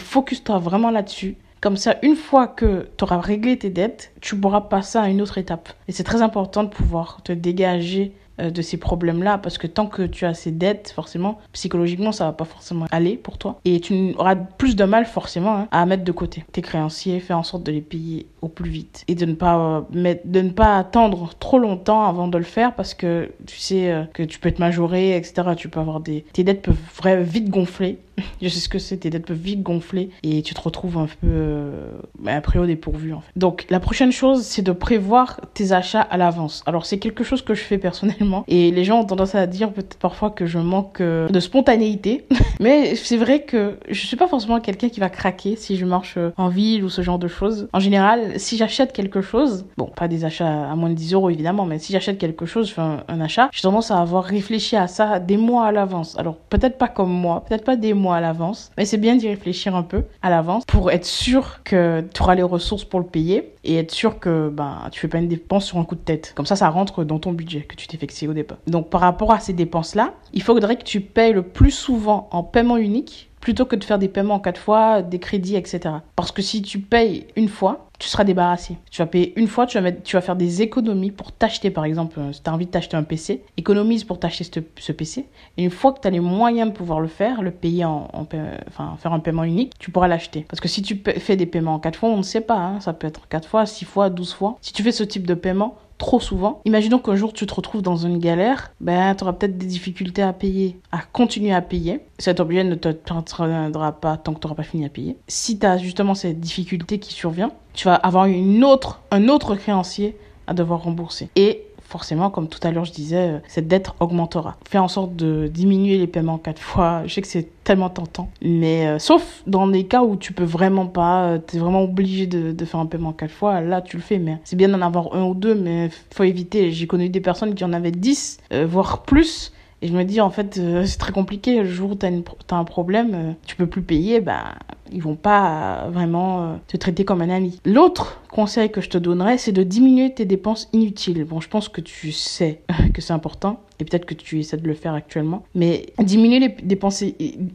focus-toi 0.53 0.59
vraiment 0.59 0.91
là-dessus. 0.91 1.35
Comme 1.61 1.77
ça, 1.77 1.95
une 2.01 2.15
fois 2.15 2.47
que 2.47 2.89
tu 2.97 3.03
auras 3.03 3.21
réglé 3.21 3.57
tes 3.57 3.69
dettes, 3.69 4.11
tu 4.21 4.35
pourras 4.35 4.61
passer 4.61 4.97
à 4.97 5.07
une 5.07 5.21
autre 5.21 5.37
étape. 5.37 5.69
Et 5.87 5.93
c'est 5.93 6.03
très 6.03 6.21
important 6.21 6.63
de 6.63 6.69
pouvoir 6.69 7.21
te 7.23 7.31
dégager 7.31 8.13
euh, 8.41 8.49
de 8.49 8.61
ces 8.61 8.77
problèmes-là 8.77 9.37
parce 9.37 9.57
que 9.57 9.67
tant 9.67 9.87
que 9.87 10.03
tu 10.03 10.25
as 10.25 10.33
ces 10.33 10.51
dettes, 10.51 10.91
forcément, 10.93 11.39
psychologiquement, 11.53 12.11
ça 12.11 12.25
va 12.25 12.33
pas 12.33 12.45
forcément 12.45 12.85
aller 12.91 13.15
pour 13.15 13.37
toi 13.37 13.59
et 13.63 13.79
tu 13.79 14.13
auras 14.17 14.35
plus 14.35 14.75
de 14.75 14.83
mal 14.83 15.05
forcément 15.05 15.55
hein, 15.55 15.67
à 15.71 15.85
mettre 15.85 16.03
de 16.03 16.11
côté 16.11 16.43
tes 16.51 16.61
créanciers, 16.61 17.19
faire 17.19 17.37
en 17.37 17.43
sorte 17.43 17.63
de 17.63 17.71
les 17.71 17.81
payer 17.81 18.25
au 18.43 18.49
plus 18.49 18.69
vite 18.69 19.05
et 19.07 19.15
de 19.15 19.25
ne 19.25 19.33
pas 19.33 19.85
euh, 19.93 20.15
de 20.25 20.41
ne 20.41 20.49
pas 20.49 20.77
attendre 20.77 21.31
trop 21.39 21.57
longtemps 21.57 22.05
avant 22.05 22.27
de 22.27 22.37
le 22.37 22.43
faire 22.43 22.75
parce 22.75 22.93
que 22.93 23.31
tu 23.47 23.57
sais 23.57 23.91
euh, 23.91 24.03
que 24.13 24.21
tu 24.21 24.39
peux 24.39 24.51
te 24.51 24.59
majorer, 24.59 25.15
etc. 25.15 25.43
Tu 25.55 25.69
peux 25.69 25.79
avoir 25.79 26.01
des 26.01 26.25
tes 26.33 26.43
dettes 26.43 26.61
peuvent 26.61 27.21
vite 27.21 27.49
gonfler 27.49 27.99
je 28.41 28.47
sais 28.47 28.59
ce 28.59 28.69
que 28.69 28.79
c'est, 28.79 28.97
tes 28.97 29.09
dettes 29.09 29.25
peuvent 29.25 29.37
vite 29.37 29.63
gonfler 29.63 30.09
et 30.23 30.41
tu 30.41 30.53
te 30.53 30.61
retrouves 30.61 30.97
un 30.97 31.05
peu 31.05 31.27
euh, 31.27 31.89
bah, 32.19 32.35
après 32.35 32.59
au 32.59 32.65
dépourvu 32.65 33.13
en 33.13 33.21
fait. 33.21 33.31
Donc 33.35 33.65
la 33.69 33.79
prochaine 33.79 34.11
chose, 34.11 34.43
c'est 34.43 34.61
de 34.61 34.71
prévoir 34.71 35.41
tes 35.53 35.71
achats 35.71 36.01
à 36.01 36.17
l'avance. 36.17 36.63
Alors 36.65 36.85
c'est 36.85 36.99
quelque 36.99 37.23
chose 37.23 37.41
que 37.41 37.53
je 37.53 37.63
fais 37.63 37.77
personnellement 37.77 38.43
et 38.47 38.71
les 38.71 38.83
gens 38.83 38.99
ont 38.99 39.05
tendance 39.05 39.35
à 39.35 39.47
dire 39.47 39.71
peut-être 39.71 39.97
parfois 39.97 40.29
que 40.29 40.45
je 40.45 40.59
manque 40.59 41.01
euh, 41.01 41.27
de 41.29 41.39
spontanéité, 41.39 42.25
mais 42.59 42.95
c'est 42.95 43.17
vrai 43.17 43.43
que 43.43 43.77
je 43.89 44.05
suis 44.05 44.17
pas 44.17 44.27
forcément 44.27 44.59
quelqu'un 44.59 44.89
qui 44.89 44.99
va 44.99 45.09
craquer 45.09 45.55
si 45.55 45.77
je 45.77 45.85
marche 45.85 46.17
en 46.37 46.49
ville 46.49 46.83
ou 46.83 46.89
ce 46.89 47.01
genre 47.01 47.19
de 47.19 47.27
choses. 47.27 47.67
En 47.73 47.79
général, 47.79 48.32
si 48.37 48.57
j'achète 48.57 48.93
quelque 48.93 49.21
chose, 49.21 49.65
bon 49.77 49.85
pas 49.85 50.07
des 50.07 50.25
achats 50.25 50.71
à 50.71 50.75
moins 50.75 50.89
de 50.89 50.95
10 50.95 51.13
euros 51.13 51.29
évidemment, 51.29 51.65
mais 51.65 51.79
si 51.79 51.93
j'achète 51.93 52.17
quelque 52.17 52.45
chose, 52.45 52.69
je 52.69 52.73
fais 52.73 52.81
un, 52.81 53.21
achat, 53.21 53.49
j'ai 53.51 53.61
tendance 53.61 53.91
à 53.91 53.99
avoir 53.99 54.23
réfléchi 54.23 54.75
à 54.75 54.87
ça 54.87 55.19
des 55.19 55.37
mois 55.37 55.67
à 55.67 55.71
l'avance. 55.71 56.17
Alors 56.17 56.37
peut-être 56.37 56.77
pas 56.77 56.87
comme 56.87 57.11
moi, 57.11 57.43
peut-être 57.47 57.63
pas 57.63 57.75
des 57.75 57.93
mois 57.93 58.17
à 58.17 58.21
l'avance. 58.21 58.71
Mais 58.77 58.85
c'est 58.85 58.97
bien 58.97 59.15
d'y 59.15 59.27
réfléchir 59.27 59.75
un 59.75 59.83
peu 59.83 60.03
à 60.21 60.29
l'avance 60.29 60.65
pour 60.65 60.91
être 60.91 61.05
sûr 61.05 61.63
que 61.63 62.03
tu 62.13 62.21
auras 62.21 62.35
les 62.35 62.43
ressources 62.43 62.83
pour 62.83 62.99
le 62.99 63.05
payer 63.05 63.53
et 63.63 63.77
être 63.77 63.91
sûr 63.91 64.19
que 64.19 64.49
ben, 64.49 64.89
tu 64.91 64.99
fais 64.99 65.07
pas 65.07 65.19
une 65.19 65.27
dépense 65.27 65.65
sur 65.65 65.77
un 65.77 65.85
coup 65.85 65.95
de 65.95 66.01
tête. 66.01 66.33
Comme 66.35 66.45
ça, 66.45 66.55
ça 66.55 66.69
rentre 66.69 67.03
dans 67.03 67.19
ton 67.19 67.31
budget 67.31 67.61
que 67.61 67.75
tu 67.75 67.87
t'es 67.87 67.97
fixé 67.97 68.27
au 68.27 68.33
départ. 68.33 68.57
Donc 68.67 68.89
par 68.89 69.01
rapport 69.01 69.31
à 69.31 69.39
ces 69.39 69.53
dépenses-là, 69.53 70.13
il 70.33 70.41
faudrait 70.41 70.75
que 70.75 70.83
tu 70.83 70.99
payes 71.01 71.33
le 71.33 71.43
plus 71.43 71.71
souvent 71.71 72.27
en 72.31 72.43
paiement 72.43 72.77
unique 72.77 73.29
plutôt 73.43 73.65
que 73.65 73.75
de 73.75 73.83
faire 73.83 73.99
des 73.99 74.07
paiements 74.07 74.35
en 74.35 74.39
quatre 74.39 74.59
fois, 74.59 75.01
des 75.01 75.19
crédits, 75.19 75.57
etc. 75.57 75.95
Parce 76.15 76.31
que 76.31 76.41
si 76.41 76.61
tu 76.61 76.79
payes 76.79 77.27
une 77.35 77.49
fois, 77.49 77.89
tu 77.99 78.07
seras 78.07 78.23
débarrassé. 78.23 78.77
Tu 78.89 79.01
vas 79.01 79.05
payer 79.05 79.33
une 79.37 79.47
fois, 79.47 79.65
tu 79.67 79.77
vas, 79.77 80.21
faire 80.21 80.37
des 80.37 80.61
économies 80.61 81.11
pour 81.11 81.33
t'acheter, 81.33 81.69
par 81.69 81.83
exemple, 81.83 82.17
euh, 82.21 82.31
si 82.31 82.41
tu 82.41 82.49
as 82.49 82.53
envie 82.53 82.67
de 82.67 82.71
t'acheter 82.71 82.95
un 82.95 83.03
PC, 83.03 83.43
économise 83.57 84.05
pour 84.05 84.17
t'acheter 84.17 84.63
ce, 84.79 84.91
PC. 84.93 85.25
Et 85.57 85.63
une 85.65 85.71
fois 85.71 85.91
que 85.91 85.99
tu 85.99 86.07
as 86.07 86.11
les 86.11 86.21
moyens 86.21 86.71
de 86.71 86.73
pouvoir 86.73 87.01
le 87.01 87.09
faire, 87.09 87.41
le 87.41 87.51
payer 87.51 87.83
en, 87.83 88.07
faire 88.29 89.11
un 89.11 89.19
paiement 89.19 89.43
unique, 89.43 89.73
tu 89.77 89.91
pourras 89.91 90.07
l'acheter. 90.07 90.45
Parce 90.47 90.61
que 90.61 90.69
si 90.69 90.81
tu 90.81 91.03
fais 91.17 91.35
des 91.35 91.45
paiements 91.45 91.73
en 91.73 91.79
quatre 91.79 91.99
fois, 91.99 92.09
on 92.09 92.17
ne 92.17 92.23
sait 92.23 92.41
pas, 92.41 92.55
hein, 92.55 92.79
ça 92.79 92.93
peut 92.93 93.07
être 93.07 93.27
quatre 93.27 93.49
fois, 93.49 93.65
six 93.65 93.83
fois, 93.83 94.09
douze 94.09 94.33
fois. 94.33 94.57
Si 94.61 94.71
tu 94.71 94.83
fais 94.83 94.93
ce 94.93 95.03
type 95.03 95.27
de 95.27 95.33
paiement, 95.33 95.75
trop 96.03 96.19
souvent. 96.19 96.59
Imaginons 96.65 96.99
qu'un 96.99 97.15
jour 97.15 97.31
tu 97.31 97.45
te 97.45 97.53
retrouves 97.53 97.81
dans 97.81 97.95
une 97.95 98.17
galère, 98.17 98.73
ben 98.81 99.15
tu 99.15 99.23
auras 99.23 99.31
peut-être 99.31 99.57
des 99.57 99.65
difficultés 99.65 100.21
à 100.21 100.33
payer, 100.33 100.77
à 100.91 100.99
continuer 100.99 101.53
à 101.53 101.61
payer. 101.61 102.01
Cet 102.19 102.41
objet 102.41 102.65
ne 102.65 102.75
te 102.75 102.89
tiendra 102.89 103.93
pas 103.93 104.17
tant 104.17 104.33
que 104.33 104.41
tu 104.41 104.45
n'auras 104.45 104.57
pas 104.57 104.63
fini 104.63 104.83
à 104.85 104.89
payer. 104.89 105.15
Si 105.29 105.57
tu 105.57 105.65
as 105.65 105.77
justement 105.77 106.13
cette 106.13 106.41
difficulté 106.41 106.99
qui 106.99 107.13
survient, 107.13 107.51
tu 107.73 107.85
vas 107.85 107.95
avoir 107.95 108.25
une 108.25 108.65
autre, 108.65 108.99
un 109.11 109.29
autre 109.29 109.55
créancier 109.55 110.17
à 110.45 110.53
devoir 110.53 110.83
rembourser. 110.83 111.29
Et 111.37 111.63
forcément, 111.93 112.31
comme 112.31 112.47
tout 112.47 112.59
à 112.63 112.71
l'heure 112.71 112.85
je 112.85 112.91
disais, 112.91 113.29
euh, 113.33 113.37
cette 113.47 113.67
dette 113.67 113.91
augmentera. 113.99 114.57
Fais 114.67 114.79
en 114.79 114.87
sorte 114.87 115.15
de 115.15 115.45
diminuer 115.45 115.99
les 115.99 116.07
paiements 116.07 116.39
quatre 116.39 116.59
fois. 116.59 117.03
Je 117.05 117.13
sais 117.13 117.21
que 117.21 117.27
c'est 117.27 117.47
tellement 117.63 117.91
tentant. 117.91 118.31
Mais 118.41 118.87
euh, 118.87 118.97
sauf 118.97 119.43
dans 119.45 119.67
des 119.67 119.85
cas 119.85 120.01
où 120.01 120.15
tu 120.15 120.33
peux 120.33 120.43
vraiment 120.43 120.87
pas, 120.87 121.25
euh, 121.25 121.39
tu 121.45 121.57
es 121.57 121.59
vraiment 121.59 121.83
obligé 121.83 122.25
de, 122.25 122.65
faire 122.65 122.79
un 122.79 122.87
paiement 122.87 123.13
quatre 123.13 123.31
fois, 123.31 123.61
là 123.61 123.81
tu 123.81 123.97
le 123.97 124.01
fais. 124.01 124.17
Mais 124.17 124.39
c'est 124.43 124.55
bien 124.55 124.69
d'en 124.69 124.81
avoir 124.81 125.13
un 125.13 125.23
ou 125.23 125.35
deux, 125.35 125.53
mais 125.53 125.91
faut 126.11 126.23
éviter. 126.23 126.71
J'ai 126.71 126.87
connu 126.87 127.09
des 127.09 127.21
personnes 127.21 127.53
qui 127.53 127.63
en 127.63 127.73
avaient 127.73 127.91
dix, 127.91 128.39
voire 128.65 129.03
plus 129.03 129.51
et 129.83 129.87
je 129.87 129.93
me 129.93 130.05
dis, 130.05 130.21
en 130.21 130.29
fait, 130.29 130.57
euh, 130.57 130.85
c'est 130.87 130.97
très 130.97 131.11
compliqué. 131.11 131.57
Le 131.57 131.69
jour 131.69 131.91
où 131.91 131.95
tu 131.95 132.05
as, 132.05 132.55
un 132.55 132.63
problème, 132.63 133.11
euh, 133.13 133.31
tu 133.45 133.57
peux 133.57 133.67
plus 133.67 133.81
payer, 133.81 134.21
bah, 134.21 134.53
ils 134.91 135.01
vont 135.01 135.17
pas 135.17 135.89
vraiment 135.91 136.43
euh, 136.43 136.55
te 136.67 136.77
traiter 136.77 137.03
comme 137.03 137.21
un 137.21 137.29
ami. 137.29 137.59
L'autre 137.65 138.21
conseil 138.31 138.71
que 138.71 138.79
je 138.79 138.89
te 138.89 138.97
donnerais, 138.97 139.37
c'est 139.37 139.51
de 139.51 139.61
diminuer 139.61 140.13
tes 140.13 140.23
dépenses 140.23 140.69
inutiles. 140.71 141.25
Bon, 141.25 141.41
je 141.41 141.49
pense 141.49 141.67
que 141.67 141.81
tu 141.81 142.13
sais 142.13 142.61
que 142.93 143.01
c'est 143.01 143.11
important 143.11 143.59
et 143.79 143.83
peut-être 143.83 144.05
que 144.05 144.13
tu 144.13 144.39
essaies 144.39 144.55
de 144.55 144.65
le 144.65 144.73
faire 144.73 144.93
actuellement. 144.93 145.43
Mais 145.53 145.87
diminuer 145.99 146.39
les 146.39 146.49
dépenses 146.63 147.03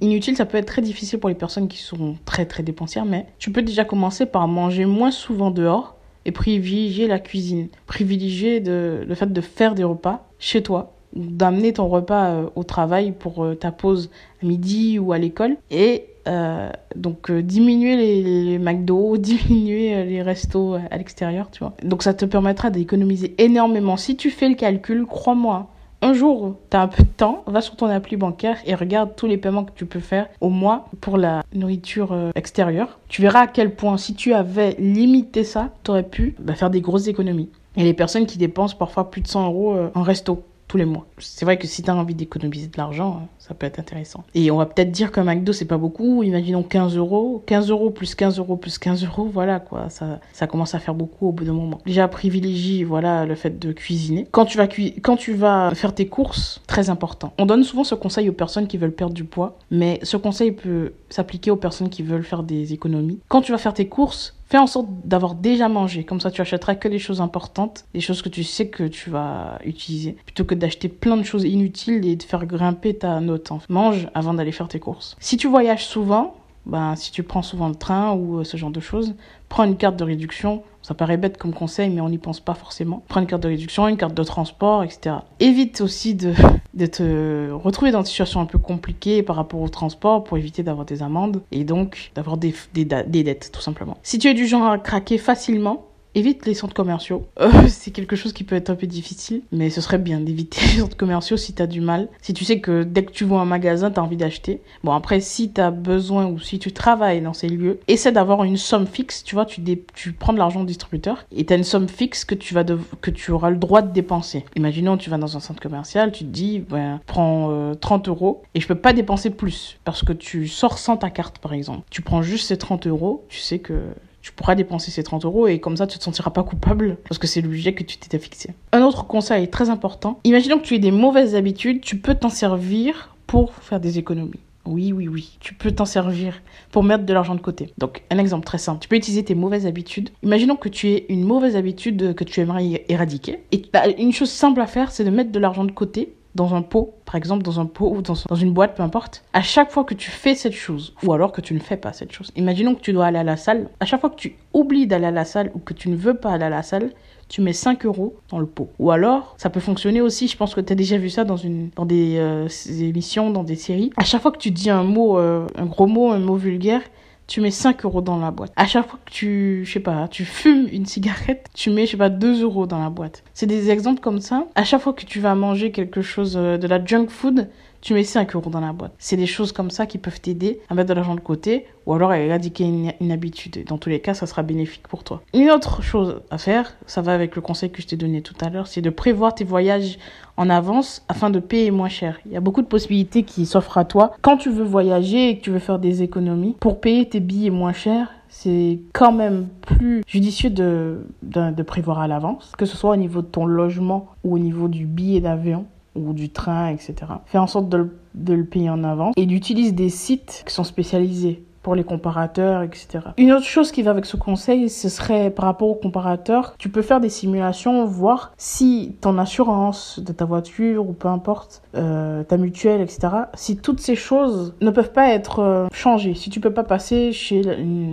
inutiles, 0.03 0.37
ça 0.37 0.45
peut 0.45 0.59
être 0.59 0.67
très 0.67 0.83
difficile 0.83 1.19
pour 1.19 1.31
les 1.31 1.35
personnes 1.35 1.69
qui 1.69 1.79
sont 1.79 2.17
très 2.27 2.45
très 2.45 2.63
dépensières, 2.63 3.07
mais 3.07 3.27
tu 3.39 3.51
peux 3.51 3.63
déjà 3.63 3.85
commencer 3.85 4.27
par 4.27 4.47
manger 4.49 4.85
moins 4.85 5.11
souvent 5.11 5.51
dehors 5.51 5.97
et 6.27 6.33
privilégier 6.33 7.07
la 7.07 7.19
cuisine. 7.19 7.69
Privilégier 7.87 8.61
le 8.61 9.15
fait 9.15 9.33
de 9.33 9.41
faire 9.41 9.75
des 9.75 9.85
repas 9.85 10.29
chez 10.39 10.63
toi 10.63 10.98
d'amener 11.19 11.73
ton 11.73 11.89
repas 11.89 12.29
euh, 12.29 12.47
au 12.55 12.63
travail 12.63 13.13
pour 13.13 13.45
euh, 13.45 13.55
ta 13.55 13.73
pause 13.73 14.11
à 14.43 14.47
midi 14.47 14.99
ou 14.99 15.13
à 15.13 15.19
l'école 15.19 15.57
et 15.71 16.05
euh, 16.29 16.71
donc 16.95 17.33
diminuer 17.33 17.97
les, 17.97 18.59
McDo, 18.59 19.17
diminuer 19.19 20.05
les 20.05 20.23
restos 20.23 20.75
à 20.75 20.97
l'extérieur, 20.97 21.51
tu 21.51 21.61
vois. 21.61 21.75
Donc 21.83 22.03
ça 22.03 22.15
te 22.15 22.25
permettra 22.25 22.71
d'économiser 22.71 23.35
énormément. 23.39 23.97
Si 23.97 24.17
tu 24.17 24.31
fais 24.31 24.49
le 24.49 24.55
calcul, 24.55 25.07
crois-moi, 25.07 25.69
un 26.01 26.13
jour, 26.13 26.55
tu 26.71 26.77
as 26.77 26.83
un 26.83 26.87
peu 26.87 27.03
de 27.03 27.09
temps, 27.09 27.43
va 27.47 27.61
sur 27.61 27.75
ton 27.75 27.87
appli 27.87 28.17
bancaire 28.17 28.59
et 28.67 28.77
regarde 28.77 29.17
tous 29.17 29.27
les 29.27 29.37
paiements 29.37 29.65
que 29.65 29.73
tu 29.75 29.85
peux 29.85 30.01
faire 30.01 30.29
au 30.41 30.49
mois 30.49 30.89
pour 31.01 31.17
la 31.17 31.43
nourriture 31.53 32.17
extérieure. 32.37 33.01
Tu 33.09 33.21
verras 33.21 33.41
à 33.41 33.47
quel 33.49 33.75
point, 33.75 33.97
si 33.97 34.15
tu 34.15 34.33
avais 34.33 34.77
limité 34.79 35.43
ça, 35.43 35.71
tu 35.83 35.91
aurais 35.91 36.05
pu 36.05 36.37
bah, 36.39 36.55
faire 36.55 36.71
des 36.71 36.81
grosses 36.81 37.09
économies. 37.09 37.49
Et 37.77 37.83
les 37.83 37.95
personnes 37.95 38.27
qui 38.27 38.39
dépensent 38.39 38.77
parfois 38.77 39.11
plus 39.11 39.23
de 39.23 39.29
100 39.29 39.47
euros 39.47 39.77
en 39.95 40.03
resto 40.03 40.45
tous 40.69 40.77
les 40.77 40.85
mois. 40.85 41.07
C'est 41.19 41.45
vrai 41.45 41.57
que 41.59 41.67
si 41.67 41.83
tu 41.83 41.91
as 41.91 41.97
envie 41.97 42.15
d'économiser 42.15 42.67
de 42.69 42.77
l'argent, 42.77 43.23
hein, 43.23 43.29
ça 43.39 43.55
peut 43.55 43.67
être 43.67 43.79
intéressant. 43.79 44.23
Et 44.35 44.51
on 44.51 44.59
va 44.59 44.67
peut-être 44.67 44.93
dire 44.93 45.11
qu'un 45.11 45.25
McDo, 45.25 45.53
c'est 45.53 45.65
pas 45.65 45.79
beaucoup. 45.79 46.23
Imaginons 46.23 46.63
15 46.63 46.97
euros. 46.97 47.43
15 47.47 47.71
euros 47.71 47.91
plus 47.91 48.15
15 48.15 48.39
euros 48.39 48.57
plus 48.57 48.79
15 48.79 49.05
euros, 49.05 49.29
voilà 49.33 49.59
quoi. 49.61 49.89
Ça, 49.89 50.21
ça 50.33 50.47
commence 50.47 50.75
à 50.75 50.79
faire 50.79 50.95
beaucoup 50.95 51.29
au 51.29 51.33
bout 51.33 51.45
d'un 51.45 51.55
moment. 51.55 51.81
Déjà, 51.87 52.07
privilégie, 52.07 52.85
voilà, 52.85 53.25
le 53.25 53.35
fait 53.35 53.59
de 53.59 53.73
cuisiner. 53.73 54.29
Quand 54.31 54.45
tu 54.45 54.59
vas, 54.59 54.69
quand 55.03 55.17
tu 55.17 55.33
vas 55.33 55.71
faire 55.75 55.95
tes 55.95 56.07
courses, 56.07 56.61
très 56.67 56.91
important. 56.91 57.33
On 57.39 57.47
donne 57.47 57.65
souvent 57.65 57.85
ce 57.85 57.95
conseil 57.95 58.29
aux 58.29 58.35
personnes 58.35 58.67
qui 58.67 58.77
veulent 58.77 58.93
perdre 58.93 59.15
du 59.15 59.25
poids, 59.25 59.59
mais 59.71 59.99
ce 60.03 60.17
conseil 60.17 60.53
peut 60.53 60.93
s'appliquer 61.09 61.51
aux 61.51 61.57
personnes 61.57 61.89
qui 61.89 62.03
veulent 62.03 62.25
faire 62.25 62.43
des 62.43 62.75
économies. 62.75 63.21
Quand 63.29 63.41
tu 63.41 63.53
vas 63.53 63.59
faire 63.59 63.75
tes 63.75 63.89
courses, 63.89 64.38
Fais 64.49 64.57
en 64.57 64.67
sorte 64.67 64.89
d'avoir 65.05 65.35
déjà 65.35 65.69
mangé. 65.69 66.05
Comme 66.05 66.21
ça, 66.21 66.31
tu 66.31 66.41
achèteras 66.41 66.75
que 66.75 66.89
des 66.89 66.99
choses 66.99 67.21
importantes, 67.21 67.85
des 67.93 68.01
choses 68.01 68.23
que 68.23 68.31
tu 68.31 68.45
sais 68.45 68.69
que 68.69 68.85
tu 68.85 69.11
vas 69.11 69.59
utiliser, 69.63 70.13
plutôt 70.25 70.45
que 70.45 70.55
d'acheter 70.55 70.89
plein 70.89 71.19
de 71.19 71.23
choses 71.23 71.45
inutiles 71.45 72.07
et 72.07 72.17
de 72.17 72.23
faire 72.23 72.47
grimper 72.47 72.97
ta 72.97 73.21
note. 73.21 73.51
Mange 73.69 74.09
avant 74.15 74.33
d'aller 74.33 74.53
faire 74.53 74.69
tes 74.69 74.81
courses. 74.81 75.17
Si 75.21 75.37
tu 75.37 75.49
voyages 75.49 75.85
souvent, 75.85 76.35
ben, 76.69 76.95
si 76.97 77.11
tu 77.11 77.23
prends 77.23 77.43
souvent 77.43 77.69
le 77.69 77.75
train 77.75 78.13
ou 78.13 78.39
euh, 78.39 78.45
ce 78.45 78.57
genre 78.57 78.71
de 78.71 78.81
choses, 78.81 79.15
prends 79.49 79.65
une 79.65 79.77
carte 79.77 79.97
de 79.97 80.05
réduction. 80.05 80.63
Ça 80.83 80.95
paraît 80.95 81.17
bête 81.17 81.37
comme 81.37 81.53
conseil, 81.53 81.91
mais 81.91 82.01
on 82.01 82.09
n'y 82.09 82.19
pense 82.19 82.41
pas 82.41 82.55
forcément. 82.55 83.03
Prends 83.09 83.21
une 83.21 83.27
carte 83.27 83.43
de 83.43 83.49
réduction, 83.49 83.89
une 83.89 83.97
carte 83.97 84.15
de 84.15 84.23
transport, 84.23 84.85
etc. 84.85 85.17
Évite 85.41 85.81
aussi 85.81 86.15
de, 86.15 86.33
de 86.75 86.87
te 86.87 87.51
retrouver 87.51 87.91
dans 87.91 88.01
une 88.01 88.07
situation 88.07 88.41
un 88.41 88.47
peu 88.47 88.59
compliquée 88.59 89.23
par 89.23 89.37
rapport 89.37 89.61
au 89.61 89.69
transport 89.69 90.25
pour 90.25 90.39
éviter 90.39 90.63
d'avoir 90.63 90.87
des 90.87 91.03
amendes 91.03 91.43
et 91.53 91.65
donc 91.65 92.11
d'avoir 92.15 92.37
des, 92.37 92.55
des, 92.75 92.85
des 92.85 93.23
dettes, 93.25 93.51
tout 93.53 93.61
simplement. 93.61 93.97
Si 94.03 94.19
tu 94.19 94.29
es 94.29 94.35
du 94.35 94.47
genre 94.47 94.67
à 94.67 94.79
craquer 94.79 95.19
facilement, 95.19 95.88
évite 96.15 96.47
les 96.47 96.55
centres 96.55 96.75
commerciaux. 96.75 97.27
Euh, 97.49 97.69
c'est 97.69 97.93
quelque 97.93 98.17
chose 98.17 98.33
qui 98.33 98.45
peut 98.45 98.57
être 98.57 98.69
un 98.69 98.75
peu 98.75 98.87
difficile, 98.87 99.43
mais 99.53 99.71
ce 99.71 99.81
serait 99.81 99.99
bien 99.99 100.21
d'éviter 100.21 100.61
les 100.61 100.81
centres 100.81 100.97
commerciaux 100.97 101.37
si 101.37 101.55
tu 101.55 101.63
as 101.63 101.67
du 101.67 101.81
mal. 101.81 102.09
Si 102.21 102.35
tu 102.35 102.45
sais 102.45 102.61
que 102.61 102.83
dès 102.83 103.05
que 103.05 103.13
tu 103.13 103.25
vois 103.25 103.41
un 103.41 103.45
magasin, 103.45 103.91
tu 103.91 104.01
as 104.01 104.03
envie 104.03 104.17
d'acheter. 104.17 104.61
Bon, 104.85 104.93
après, 104.93 105.21
si 105.21 105.53
tu 105.53 105.61
as 105.61 105.71
besoin 105.71 106.27
ou 106.27 106.39
si 106.39 106.59
tu 106.59 106.73
travailles 106.73 107.23
dans 107.23 107.33
ces 107.33 107.49
lieux, 107.49 107.79
essaie 107.89 108.13
d'avoir 108.13 108.45
une 108.45 108.57
somme 108.57 108.87
fixe. 108.87 109.23
Tu 109.25 109.35
vois, 109.35 109.47
tu, 109.47 109.63
tu 109.95 110.13
prends 110.13 110.33
de 110.33 110.39
l'argent 110.39 110.63
au 110.63 110.65
distributeur 110.65 111.25
et 111.35 111.47
tu 111.47 111.53
as 111.53 111.57
une 111.57 111.65
somme 111.65 111.89
fixe 111.89 112.25
que 112.25 112.35
tu, 112.35 112.55
vas 112.55 112.65
que 112.65 113.11
tu 113.11 113.31
auras 113.31 113.51
le 113.51 113.57
droit 113.57 113.83
de 113.83 113.93
dépenser. 113.93 114.45
Imaginons, 114.57 114.97
tu 114.97 115.11
vas 115.11 115.19
dans 115.19 115.37
un 115.37 115.41
centre 115.41 115.61
commercial, 115.61 116.13
tu 116.13 116.25
te 116.25 116.31
dis, 116.31 116.59
ben, 116.59 117.01
prends 117.07 117.75
30 117.81 118.09
euh, 118.09 118.11
euros 118.11 118.43
et 118.55 118.61
je 118.61 118.67
peux 118.67 118.75
pas 118.75 118.93
dépenser 118.93 119.31
plus 119.31 119.79
parce 119.85 120.03
que 120.03 120.13
tu 120.13 120.49
sors 120.49 120.79
sans 120.79 120.97
ta 120.97 121.11
carte, 121.11 121.39
par 121.39 121.53
exemple. 121.53 121.87
Tu 121.91 122.03
prends 122.03 122.23
juste 122.23 122.49
ces 122.49 122.59
30 122.59 122.87
euros, 122.87 123.25
tu 123.29 123.39
sais 123.39 123.59
que 123.59 123.75
tu 124.23 124.33
pourras 124.33 124.55
dépenser 124.55 124.91
ces 124.91 125.03
30 125.03 125.25
euros 125.25 125.47
et 125.47 125.61
comme 125.61 125.77
ça, 125.77 125.87
tu 125.87 125.99
te 125.99 126.05
sentiras 126.05 126.31
pas 126.31 126.43
coupable 126.43 126.97
parce 127.09 127.19
que 127.19 127.27
c'est 127.27 127.41
le 127.41 127.49
budget 127.49 127.75
que 127.75 127.85
tu 127.85 127.99
t'étais 127.99 128.19
fixé. 128.19 128.51
Un 128.73 128.83
autre 128.83 129.07
conseil 129.07 129.49
très 129.49 129.71
important, 129.71 130.21
imaginons 130.25 130.59
que 130.59 130.65
tu 130.65 130.75
aies 130.75 130.81
des 130.81 130.91
mauvaises 130.91 131.35
habitudes, 131.35 131.81
tu 131.81 131.99
peux 131.99 132.15
t'en 132.15 132.29
servir 132.29 133.15
pour 133.27 133.55
faire 133.55 133.81
des 133.81 133.99
économies. 133.99 134.41
Oui, 134.69 134.93
oui, 134.93 135.09
oui. 135.09 135.39
Tu 135.41 135.55
peux 135.55 135.71
t'en 135.71 135.87
servir 135.87 136.43
pour 136.71 136.83
mettre 136.83 137.05
de 137.05 137.13
l'argent 137.15 137.35
de 137.35 137.41
côté. 137.41 137.73
Donc, 137.79 138.03
un 138.11 138.19
exemple 138.19 138.45
très 138.45 138.59
simple. 138.59 138.81
Tu 138.81 138.89
peux 138.89 138.97
utiliser 138.97 139.25
tes 139.25 139.35
mauvaises 139.35 139.67
habitudes. 139.67 140.11
Imaginons 140.23 140.57
que 140.57 140.69
tu 140.69 140.89
aies 140.89 141.07
une 141.09 141.25
mauvaise 141.25 141.57
habitude 141.57 142.15
que 142.15 142.25
tu 142.25 142.41
aimerais 142.41 142.85
éradiquer. 142.89 143.41
Et 143.51 143.63
une 143.99 144.13
chose 144.13 144.31
simple 144.31 144.61
à 144.61 144.67
faire, 144.67 144.91
c'est 144.91 145.05
de 145.05 145.11
mettre 145.11 145.33
de 145.33 145.39
l'argent 145.39 145.65
de 145.65 145.73
côté 145.73 146.13
dans 146.35 146.55
un 146.55 146.63
pot, 146.63 146.95
par 147.05 147.17
exemple 147.17 147.43
dans 147.43 147.61
un 147.61 147.67
pot 147.67 147.91
ou 147.91 148.03
dans, 148.03 148.15
dans, 148.29 148.37
une 148.37 148.53
boîte, 148.53 148.77
peu 148.77 148.83
importe, 148.83 149.25
à 149.33 149.43
chaque 149.43 149.71
fois 149.71 149.85
que 149.85 149.95
tu 149.95 150.11
fais 150.11 150.35
cette 150.35 150.55
chose, 150.55 150.95
ou 151.03 151.13
alors 151.13 151.33
que 151.33 151.41
tu 151.41 151.55
ne 151.55 151.59
fais 151.59 151.77
pas 151.77 151.93
cette 151.93 152.13
chose. 152.13 152.31
Imaginons 152.37 152.75
que 152.75 152.81
tu 152.81 152.93
dois 152.93 153.07
aller 153.07 153.19
à 153.19 153.25
la 153.25 153.37
salle, 153.37 153.69
à 153.81 153.87
chaque 153.87 154.01
fois 154.01 154.11
que 154.11 154.17
tu 154.17 154.37
oublies 154.53 154.87
d'aller 154.87 155.07
à 155.07 155.11
la 155.11 155.25
salle 155.25 155.51
ou 155.55 155.59
que 155.59 155.75
tu 155.75 155.89
ne 155.89 155.97
veux 155.97 156.15
pas 156.15 156.33
aller 156.33 156.45
à 156.45 156.51
la 156.51 156.63
salle, 156.63 156.93
tu 157.29 157.43
mets 157.43 157.53
5 157.53 157.85
euros 157.85 158.17
dans 158.31 158.39
le 158.39 158.47
pot. 158.47 158.71
Ou 158.79 158.91
alors, 158.91 159.35
ça 159.37 159.51
peut 159.51 159.61
fonctionner 159.61 160.01
aussi, 160.01 160.29
je 160.29 160.37
pense 160.37 160.55
que 160.55 160.61
tu 160.61 160.73
as 160.73 160.77
déjà 160.77 160.97
vu 160.97 161.11
ça 161.11 161.25
dans, 161.25 161.37
une, 161.37 161.71
dans 161.77 161.85
des 161.85 162.17
euh, 162.17 162.49
émissions, 162.81 163.31
dans 163.31 163.45
des 163.45 163.57
séries. 163.57 163.91
À 163.97 164.05
chaque 164.05 164.23
fois 164.23 164.33
que 164.33 164.39
tu 164.39 164.51
dis 164.51 164.71
un 164.71 164.83
mot, 164.83 165.19
euh, 165.19 165.47
un 165.57 165.67
gros 165.67 165.87
mot, 165.87 166.11
un 166.11 166.19
mot 166.19 166.37
vulgaire, 166.37 166.81
tu 167.29 167.43
mets 167.43 167.51
5 167.53 167.85
euros 167.85 168.01
dans 168.01 168.19
la 168.19 168.31
boîte. 168.31 168.53
À 168.57 168.67
chaque 168.67 168.89
fois 168.89 168.99
que 169.05 169.11
tu, 169.11 169.63
je 169.65 169.73
sais 169.73 169.81
pas, 169.81 170.09
tu 170.09 170.25
fumes 170.25 170.67
une 170.73 170.87
cigarette, 170.87 171.47
tu 171.55 171.71
mets, 171.71 171.87
je 171.87 171.93
sais 171.93 171.97
pas, 171.97 172.09
2 172.09 172.43
euros 172.43 172.67
dans 172.67 172.83
la 172.83 172.91
boîte. 172.91 173.23
C'est 173.35 173.47
des 173.47 173.71
exemples 173.71 174.01
comme 174.01 174.21
ça. 174.21 174.47
À 174.55 174.65
chaque 174.65 174.81
fois 174.81 174.95
que 174.95 175.05
tu 175.05 175.21
vas 175.21 175.35
manger 175.35 175.71
quelque 175.71 176.01
chose 176.03 176.37
euh, 176.37 176.57
de 176.57 176.67
la 176.67 176.85
junk 176.85 177.09
food, 177.09 177.49
tu 177.81 177.95
mets 177.95 178.05
5 178.05 178.35
euros 178.35 178.51
dans 178.51 178.61
la 178.61 178.73
boîte. 178.73 178.93
C'est 178.99 179.17
des 179.17 179.27
choses 179.27 179.53
comme 179.53 179.71
ça 179.71 179.87
qui 179.87 179.99
peuvent 179.99 180.21
t'aider 180.21 180.61
à 180.69 180.75
mettre 180.75 180.89
de 180.89 180.95
l'argent 180.95 181.15
de 181.15 181.21
côté 181.21 181.67
ou 181.87 181.95
alors 181.95 182.11
à 182.11 182.19
éradiquer 182.19 182.65
une, 182.65 183.13
habitude. 183.13 183.65
Dans 183.67 183.79
tous 183.79 183.89
les 183.89 184.01
cas, 184.01 184.15
ça 184.15 184.27
sera 184.27 184.43
bénéfique 184.43 184.87
pour 184.89 185.05
toi. 185.05 185.23
Une 185.33 185.51
autre 185.51 185.83
chose 185.83 186.21
à 186.31 186.39
faire, 186.39 186.75
ça 186.87 187.01
va 187.01 187.15
avec 187.15 187.35
le 187.35 187.41
conseil 187.41 187.71
que 187.71 187.81
je 187.81 187.87
t'ai 187.87 187.97
donné 187.97 188.21
tout 188.21 188.35
à 188.41 188.51
l'heure, 188.51 188.67
c'est 188.67 188.83
de 188.83 188.91
prévoir 188.91 189.35
tes 189.35 189.45
voyages 189.45 189.99
en 190.37 190.51
avance 190.51 191.05
afin 191.09 191.31
de 191.31 191.41
payer 191.41 191.71
moins 191.71 191.89
cher. 191.89 192.21
Il 192.27 192.33
y 192.33 192.37
a 192.37 192.41
beaucoup 192.41 192.63
de 192.63 192.67
possibilités 192.67 193.23
qui 193.23 193.47
s'offrent 193.47 193.79
à 193.79 193.85
toi. 193.85 194.13
Quand 194.21 194.37
tu 194.37 194.51
veux 194.51 194.65
voyager 194.65 195.31
et 195.31 195.39
que 195.39 195.45
tu 195.45 195.51
veux 195.51 195.59
faire 195.59 195.79
des 195.79 196.03
économies, 196.03 196.57
pour 196.61 196.81
payer 196.81 197.09
tes 197.09 197.21
billets 197.21 197.51
moins 197.51 197.73
cher, 197.73 198.13
c'est 198.29 198.81
quand 198.93 199.13
même 199.13 199.49
plus 199.63 200.03
judicieux 200.07 200.51
de, 200.51 201.07
de, 201.23 201.51
de 201.51 201.63
prévoir 201.63 201.99
à 201.99 202.09
l'avance, 202.09 202.53
que 202.59 202.67
ce 202.67 202.77
soit 202.77 202.91
au 202.91 202.97
niveau 202.97 203.23
de 203.23 203.27
ton 203.27 203.47
logement 203.47 204.09
ou 204.25 204.35
au 204.35 204.39
niveau 204.39 204.69
du 204.69 204.85
billet 204.85 205.21
d'avion 205.21 205.67
ou 205.99 206.13
du 206.13 206.31
train, 206.31 206.69
etc. 206.69 206.95
Fais 207.27 207.39
en 207.39 207.47
sorte 207.47 207.69
de 207.69 207.91
le, 208.27 208.45
payer 208.45 208.71
en 208.71 208.85
avance 208.85 209.15
et 209.17 209.27
d'utiliser 209.27 209.73
des 209.73 209.91
sites 209.91 210.43
qui 210.47 210.55
sont 210.55 210.65
spécialisés 210.65 211.43
pour 211.63 211.75
les 211.75 211.85
comparateurs, 211.85 212.63
etc. 212.63 213.01
Une 213.19 213.33
autre 213.33 213.45
chose 213.45 213.73
qui 213.73 213.83
va 213.83 213.91
avec 213.91 214.07
ce 214.07 214.17
conseil, 214.17 214.71
ce 214.71 214.89
serait 214.89 215.31
par 215.31 215.45
rapport 215.45 215.69
aux 215.69 215.75
comparateurs, 215.75 216.55
tu 216.57 216.71
peux 216.71 216.81
faire 216.81 216.99
des 216.99 217.11
simulations, 217.11 217.85
voir 217.85 218.33
si 218.39 218.97
ton 219.03 219.19
assurance 219.19 220.01
de 220.01 220.13
ta 220.13 220.25
voiture 220.25 220.89
ou 220.89 220.93
peu 220.93 221.09
importe, 221.09 221.63
euh, 221.75 222.23
ta 222.23 222.39
mutuelle, 222.39 222.81
etc., 222.81 223.09
si 223.35 223.59
toutes 223.59 223.81
ces 223.81 223.97
choses 223.97 224.55
ne 224.63 224.71
peuvent 224.71 224.93
pas 224.93 225.11
être 225.11 225.41
euh, 225.41 225.67
changées, 225.71 226.15
si 226.15 226.31
tu 226.31 226.41
peux 226.41 226.55
pas 226.55 226.65
passer 226.65 227.13
chez 227.13 227.43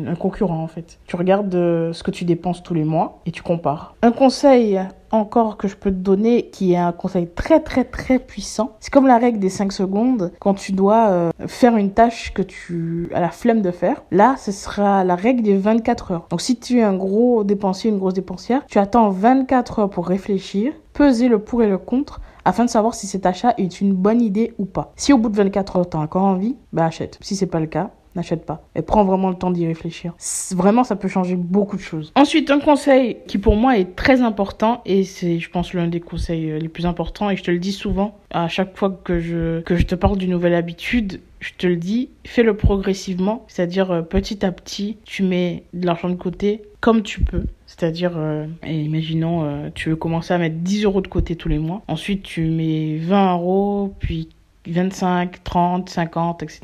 un 0.07 0.15
concurrent 0.15 0.63
en 0.63 0.67
fait. 0.67 0.97
Tu 1.07 1.17
regardes 1.17 1.53
euh, 1.53 1.91
ce 1.91 2.01
que 2.03 2.11
tu 2.11 2.23
dépenses 2.23 2.63
tous 2.63 2.75
les 2.75 2.85
mois 2.85 3.19
et 3.25 3.31
tu 3.31 3.41
compares. 3.41 3.95
Un 4.01 4.11
conseil 4.11 4.79
encore 5.11 5.57
que 5.57 5.67
je 5.67 5.75
peux 5.75 5.91
te 5.91 5.95
donner, 5.95 6.49
qui 6.49 6.73
est 6.73 6.77
un 6.77 6.91
conseil 6.91 7.27
très 7.27 7.59
très 7.59 7.83
très 7.83 8.19
puissant. 8.19 8.75
C'est 8.79 8.91
comme 8.91 9.07
la 9.07 9.17
règle 9.17 9.39
des 9.39 9.49
5 9.49 9.71
secondes 9.71 10.31
quand 10.39 10.53
tu 10.53 10.71
dois 10.71 11.09
euh, 11.09 11.31
faire 11.47 11.77
une 11.77 11.91
tâche 11.91 12.33
que 12.33 12.41
tu 12.41 13.09
as 13.13 13.19
la 13.19 13.29
flemme 13.29 13.61
de 13.61 13.71
faire. 13.71 14.03
Là, 14.11 14.35
ce 14.37 14.51
sera 14.51 15.03
la 15.03 15.15
règle 15.15 15.43
des 15.43 15.57
24 15.57 16.11
heures. 16.11 16.27
Donc 16.29 16.41
si 16.41 16.57
tu 16.57 16.79
es 16.79 16.83
un 16.83 16.95
gros 16.95 17.43
dépensier, 17.43 17.89
une 17.89 17.97
grosse 17.97 18.13
dépensière, 18.13 18.65
tu 18.67 18.79
attends 18.79 19.09
24 19.09 19.79
heures 19.79 19.89
pour 19.89 20.07
réfléchir, 20.07 20.73
peser 20.93 21.27
le 21.27 21.39
pour 21.39 21.63
et 21.63 21.67
le 21.67 21.77
contre 21.77 22.21
afin 22.45 22.63
de 22.63 22.69
savoir 22.69 22.93
si 22.93 23.07
cet 23.07 23.25
achat 23.25 23.53
est 23.57 23.81
une 23.81 23.93
bonne 23.93 24.21
idée 24.21 24.53
ou 24.59 24.65
pas. 24.65 24.93
Si 24.95 25.11
au 25.11 25.17
bout 25.17 25.29
de 25.29 25.35
24 25.35 25.77
heures, 25.77 25.89
tu 25.89 25.97
as 25.97 25.99
encore 25.99 26.23
envie, 26.23 26.55
bah 26.71 26.85
achète. 26.85 27.17
Si 27.21 27.35
c'est 27.35 27.47
pas 27.47 27.59
le 27.59 27.65
cas, 27.65 27.89
n'achète 28.15 28.45
pas. 28.45 28.67
Et 28.75 28.81
prends 28.81 29.03
vraiment 29.03 29.29
le 29.29 29.35
temps 29.35 29.51
d'y 29.51 29.65
réfléchir. 29.65 30.13
Vraiment, 30.55 30.83
ça 30.83 30.95
peut 30.95 31.07
changer 31.07 31.35
beaucoup 31.35 31.75
de 31.75 31.81
choses. 31.81 32.11
Ensuite, 32.15 32.49
un 32.51 32.59
conseil 32.59 33.17
qui 33.27 33.37
pour 33.37 33.55
moi 33.55 33.77
est 33.77 33.95
très 33.95 34.21
important 34.21 34.81
et 34.85 35.03
c'est, 35.03 35.39
je 35.39 35.49
pense, 35.49 35.73
l'un 35.73 35.87
des 35.87 35.99
conseils 35.99 36.51
euh, 36.51 36.59
les 36.59 36.69
plus 36.69 36.85
importants 36.85 37.29
et 37.29 37.35
je 37.35 37.43
te 37.43 37.51
le 37.51 37.59
dis 37.59 37.71
souvent 37.71 38.17
à 38.31 38.47
chaque 38.47 38.77
fois 38.77 38.89
que 39.03 39.19
je, 39.19 39.61
te 39.61 39.95
parle 39.95 40.17
d'une 40.17 40.31
nouvelle 40.31 40.55
habitude, 40.55 41.21
je 41.39 41.51
te 41.57 41.67
le 41.67 41.77
dis, 41.77 42.09
fais-le 42.25 42.55
progressivement, 42.57 43.45
c'est-à-dire 43.47 43.91
euh, 43.91 44.01
petit 44.01 44.45
à 44.45 44.51
petit, 44.51 44.97
tu 45.05 45.23
mets 45.23 45.63
de 45.73 45.85
l'argent 45.85 46.09
de 46.09 46.15
côté 46.15 46.63
comme 46.81 47.01
tu 47.01 47.21
peux. 47.21 47.45
C'est-à-dire, 47.65 48.13
euh, 48.15 48.45
imaginons, 48.67 49.71
tu 49.73 49.89
veux 49.89 49.95
commencer 49.95 50.35
à 50.35 50.37
mettre 50.37 50.57
10 50.57 50.83
euros 50.83 51.01
de 51.01 51.07
côté 51.07 51.35
tous 51.35 51.49
les 51.49 51.57
mois. 51.57 51.81
Ensuite, 51.87 52.21
tu 52.21 52.41
mets 52.41 52.97
20 52.97 53.33
euros, 53.33 53.95
puis 53.99 54.29
25, 54.67 55.43
30, 55.43 55.89
50, 55.89 56.43
etc. 56.43 56.61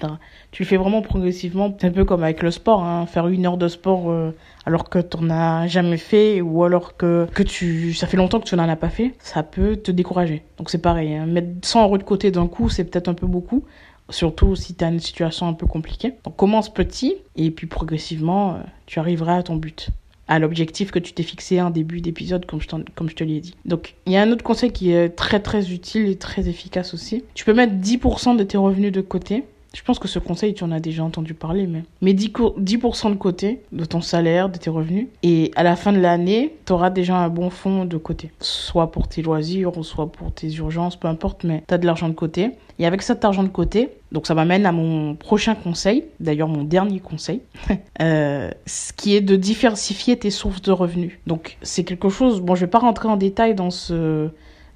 Tu 0.52 0.64
le 0.64 0.68
fais 0.68 0.78
vraiment 0.78 1.02
progressivement. 1.02 1.74
C'est 1.80 1.88
un 1.88 1.92
peu 1.92 2.06
comme 2.06 2.24
avec 2.24 2.42
le 2.42 2.52
sport, 2.52 2.84
hein. 2.84 3.06
faire 3.06 3.28
une 3.28 3.46
heure 3.46 3.58
de 3.58 3.68
sport 3.68 4.10
euh, 4.10 4.32
alors 4.66 4.90
que 4.90 5.00
tu 5.00 5.18
n'en 5.18 5.30
as 5.30 5.68
jamais 5.68 5.98
fait 5.98 6.42
ou 6.42 6.64
alors 6.64 6.98
que, 6.98 7.28
que 7.34 7.44
tu, 7.44 7.94
ça 7.94 8.08
fait 8.08 8.18
longtemps 8.18 8.40
que 8.40 8.48
tu 8.48 8.56
n'en 8.56 8.68
as 8.68 8.76
pas 8.76 8.90
fait, 8.90 9.14
ça 9.20 9.44
peut 9.44 9.78
te 9.78 9.92
décourager. 9.92 10.44
Donc 10.58 10.70
c'est 10.70 10.82
pareil, 10.82 11.14
hein. 11.16 11.26
mettre 11.26 11.50
100 11.62 11.84
euros 11.84 11.98
de 11.98 12.04
côté 12.04 12.32
d'un 12.32 12.48
coup, 12.48 12.70
c'est 12.70 12.84
peut-être 12.84 13.08
un 13.08 13.14
peu 13.14 13.28
beaucoup, 13.28 13.64
surtout 14.10 14.56
si 14.56 14.76
tu 14.76 14.84
as 14.84 14.90
une 14.90 15.00
situation 15.00 15.48
un 15.48 15.54
peu 15.54 15.68
compliquée. 15.68 16.14
Donc 16.24 16.36
commence 16.36 16.74
petit 16.74 17.16
et 17.36 17.52
puis 17.52 17.68
progressivement, 17.68 18.56
euh, 18.56 18.58
tu 18.86 19.00
arriveras 19.00 19.38
à 19.38 19.44
ton 19.44 19.56
but 19.56 19.90
à 20.28 20.40
l'objectif 20.40 20.92
que 20.92 21.00
tu 21.00 21.14
t'es 21.14 21.24
fixé 21.24 21.62
en 21.62 21.70
début 21.70 22.02
d'épisode, 22.02 22.46
comme 22.46 22.62
je, 22.62 23.16
te 23.16 23.24
l'ai 23.24 23.40
dit. 23.40 23.56
Donc, 23.66 23.96
il 24.06 24.14
y 24.14 24.18
a 24.18 24.22
un 24.22 24.32
autre 24.32 24.44
conseil 24.44 24.72
qui 24.72 24.92
est 24.92 25.10
très 25.10 25.40
très 25.40 25.72
utile 25.72 26.08
et 26.08 26.16
très 26.16 26.48
efficace 26.48 26.94
aussi. 26.94 27.24
Tu 27.34 27.44
peux 27.44 27.54
mettre 27.54 27.74
10% 27.74 28.38
de 28.38 28.44
tes 28.44 28.58
revenus 28.58 28.92
de 28.92 29.02
côté. 29.02 29.44
Je 29.74 29.84
pense 29.84 30.00
que 30.00 30.08
ce 30.08 30.20
conseil, 30.20 30.54
tu 30.54 30.64
en 30.64 30.72
as 30.72 30.82
déjà 30.82 31.04
entendu 31.04 31.34
parler, 31.34 31.66
mais 31.66 31.84
mets 32.02 32.14
10%, 32.14 33.10
de 33.10 33.16
côté 33.16 33.62
de 33.72 33.86
ton 33.86 34.02
salaire, 34.02 34.50
de 34.50 34.58
tes 34.58 34.70
revenus. 34.70 35.08
Et 35.24 35.52
à 35.56 35.64
la 35.64 35.76
fin 35.76 35.94
de 35.94 36.00
l'année, 36.00 36.56
tu 36.66 36.74
auras 36.74 36.90
déjà 36.90 37.16
un 37.16 37.30
bon 37.30 37.50
fonds 37.50 37.86
de 37.86 37.98
côté. 37.98 38.32
Soit 38.42 38.92
pour 38.92 39.08
tes 39.08 39.22
loisirs, 39.22 39.72
soit 39.84 40.12
pour 40.12 40.34
tes 40.34 40.54
urgences, 40.56 40.98
peu 40.98 41.08
importe, 41.08 41.46
mais 41.46 41.64
tu 41.68 41.74
as 41.74 41.78
de 41.78 41.86
l'argent 41.86 42.10
de 42.10 42.14
côté. 42.14 42.52
Et 42.80 42.86
avec 42.86 43.02
cet 43.02 43.24
argent 43.24 43.44
de 43.44 43.50
côté, 43.50 43.90
donc 44.12 44.28
ça 44.28 44.34
m'amène 44.34 44.66
à 44.66 44.72
mon 44.72 45.16
prochain 45.16 45.56
conseil, 45.56 46.06
d'ailleurs 46.20 46.48
mon 46.48 46.64
dernier 46.64 47.00
conseil, 47.00 47.42
euh, 48.02 48.50
ce 48.66 48.92
qui 48.92 49.16
est 49.16 49.22
de 49.22 49.36
diversifier 49.36 50.18
tes 50.18 50.32
sources 50.32 50.62
de 50.62 50.72
revenus. 50.72 51.20
Donc 51.28 51.58
c'est 51.62 51.84
quelque 51.84 52.10
chose, 52.10 52.42
bon 52.42 52.56
je 52.56 52.62
vais 52.62 52.72
pas 52.72 52.80
rentrer 52.80 53.08
en 53.08 53.18
détail 53.18 53.56
dans 53.56 53.70
ce 53.70 54.30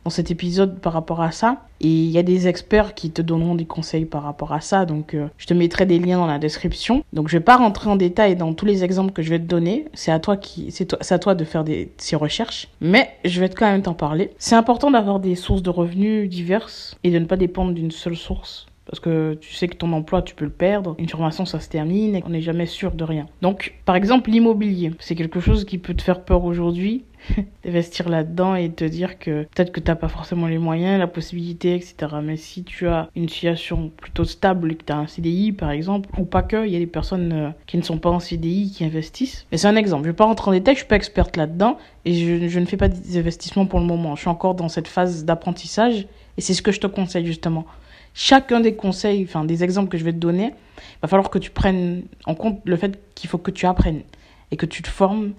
dans 0.06 0.12
cet 0.12 0.32
épisode 0.32 0.80
par 0.80 0.94
rapport 0.94 1.22
à 1.22 1.32
ça. 1.32 1.64
Et 1.82 1.90
il 1.90 2.10
y 2.10 2.18
a 2.18 2.24
des 2.24 2.48
experts 2.48 2.94
qui 2.94 3.10
te 3.10 3.22
donneront 3.22 3.56
des 3.56 3.66
conseils 3.66 4.06
par 4.06 4.24
rapport 4.24 4.54
à 4.54 4.62
ça. 4.62 4.86
Donc, 4.86 5.14
euh, 5.14 5.28
je 5.38 5.48
te 5.48 5.54
mettrai 5.54 5.86
des 5.86 6.00
liens 6.00 6.18
dans 6.18 6.28
la 6.28 6.40
description. 6.40 7.04
Donc, 7.12 7.28
je 7.28 7.38
vais 7.38 7.44
pas 7.44 7.58
rentrer 7.58 7.90
en 7.90 7.96
détail 7.96 8.36
dans 8.36 8.54
tous 8.54 8.66
les 8.66 8.84
exemples 8.84 9.12
que 9.12 9.24
je 9.24 9.32
vais 9.32 9.40
te 9.40 9.46
donner. 9.46 9.86
C'est 9.94 10.12
à 10.12 10.20
toi 10.20 10.38
qui, 10.38 10.72
c'est 10.72 11.12
à 11.12 11.20
toi 11.20 11.36
de 11.36 11.44
faire 11.44 11.64
des, 11.64 11.92
ces 11.98 12.16
recherches. 12.16 12.70
Mais 12.80 13.10
je 13.26 13.40
vais 13.42 13.50
quand 13.50 13.66
même 13.66 13.82
t'en 13.82 13.96
parler. 13.96 14.32
C'est 14.38 14.56
important 14.56 14.92
d'avoir 14.92 15.20
des 15.20 15.36
sources 15.36 15.64
de 15.64 15.72
revenus 15.72 16.30
diverses 16.30 16.96
et 17.04 17.10
de 17.10 17.20
ne 17.20 17.26
pas 17.26 17.36
dépendre 17.36 17.74
d'une 17.74 17.92
seule 17.92 18.16
source. 18.16 18.68
Parce 18.86 19.00
que 19.00 19.34
tu 19.42 19.54
sais 19.54 19.68
que 19.68 19.76
ton 19.76 19.92
emploi, 19.94 20.22
tu 20.22 20.36
peux 20.36 20.46
le 20.46 20.52
perdre. 20.52 20.96
Une 21.00 21.10
formation, 21.10 21.46
ça 21.46 21.60
se 21.60 21.70
termine 21.70 22.16
et 22.16 22.24
on 22.26 22.30
n'est 22.30 22.42
jamais 22.42 22.68
sûr 22.68 22.92
de 22.92 23.04
rien. 23.04 23.26
Donc, 23.42 23.74
par 23.86 23.96
exemple, 23.96 24.30
l'immobilier. 24.30 24.92
C'est 25.00 25.16
quelque 25.16 25.40
chose 25.40 25.66
qui 25.66 25.80
peut 25.80 25.96
te 25.96 26.04
faire 26.04 26.24
peur 26.24 26.46
aujourd'hui. 26.46 27.04
d'investir 27.64 28.10
là-dedans 28.10 28.56
et 28.56 28.72
te 28.72 28.84
dire 28.84 29.20
que 29.20 29.44
peut-être 29.44 29.72
que 29.72 29.80
tu 29.80 29.90
n'as 29.90 29.96
pas 29.96 30.08
forcément 30.08 30.48
les 30.48 30.58
moyens, 30.58 31.00
la 31.00 31.08
possibilité, 31.08 31.76
etc. 31.76 31.96
Mais 32.24 32.38
si 32.38 32.64
tu 32.64 32.88
as 32.88 33.10
une 33.16 33.30
situation 33.30 33.92
plutôt 33.96 34.26
stable 34.26 34.72
et 34.72 34.76
que 34.76 34.84
tu 34.84 34.94
as 34.94 34.98
un 34.98 35.08
CDI, 35.08 35.52
par 35.52 35.72
exemple, 35.72 36.10
ou 36.18 36.26
pas 36.26 36.44
que, 36.44 36.66
il 36.66 36.74
y 36.74 36.76
a 36.76 36.80
des 36.80 36.88
personnes 36.88 37.34
euh, 37.34 37.50
qui 37.68 37.78
ne 37.78 37.84
sont 37.84 37.98
pas 37.98 38.10
en 38.10 38.20
CDI 38.20 38.72
qui 38.72 38.84
investissent. 38.86 39.46
Mais 39.52 39.58
c'est 39.58 39.68
un 39.68 39.76
exemple. 39.76 40.04
Je 40.04 40.10
ne 40.10 40.14
vais 40.14 40.18
pas 40.18 40.26
rentrer 40.26 40.50
en 40.50 40.54
détail, 40.54 40.76
je 40.76 40.80
suis 40.80 40.88
pas 40.88 40.96
experte 40.96 41.38
là-dedans 41.38 41.78
et 42.06 42.14
je, 42.14 42.48
je 42.48 42.60
ne 42.60 42.66
fais 42.66 42.78
pas 42.78 42.90
des 42.90 43.18
investissements 43.18 43.66
pour 43.66 43.80
le 43.80 43.86
moment. 43.86 44.16
Je 44.16 44.22
suis 44.22 44.30
encore 44.30 44.56
dans 44.56 44.70
cette 44.70 44.88
phase 44.88 45.26
d'apprentissage 45.26 46.08
et 46.38 46.42
c'est 46.42 46.54
ce 46.54 46.62
que 46.62 46.72
je 46.72 46.80
te 46.80 46.88
conseille 46.88 47.26
justement 47.26 47.66
chacun 48.16 48.62
des 48.62 48.76
conseils, 48.76 49.24
enfin 49.26 49.46
des 49.46 49.64
exemples 49.64 49.90
que 49.90 49.98
je 49.98 50.06
vais 50.06 50.14
te 50.14 50.18
donner, 50.18 50.54
il 50.78 51.02
va 51.04 51.08
falloir 51.08 51.30
que 51.30 51.38
tu 51.38 51.52
prennes 51.52 52.04
en 52.26 52.34
compte 52.34 52.62
le 52.64 52.78
fait 52.78 52.98
qu'il 53.14 53.30
faut 53.30 53.38
que 53.38 53.52
tu 53.52 53.68
apprennes 53.68 54.02
et 54.50 54.58
que 54.58 54.66
tu 54.66 54.82
te 54.82 54.88
formes, 54.88 55.34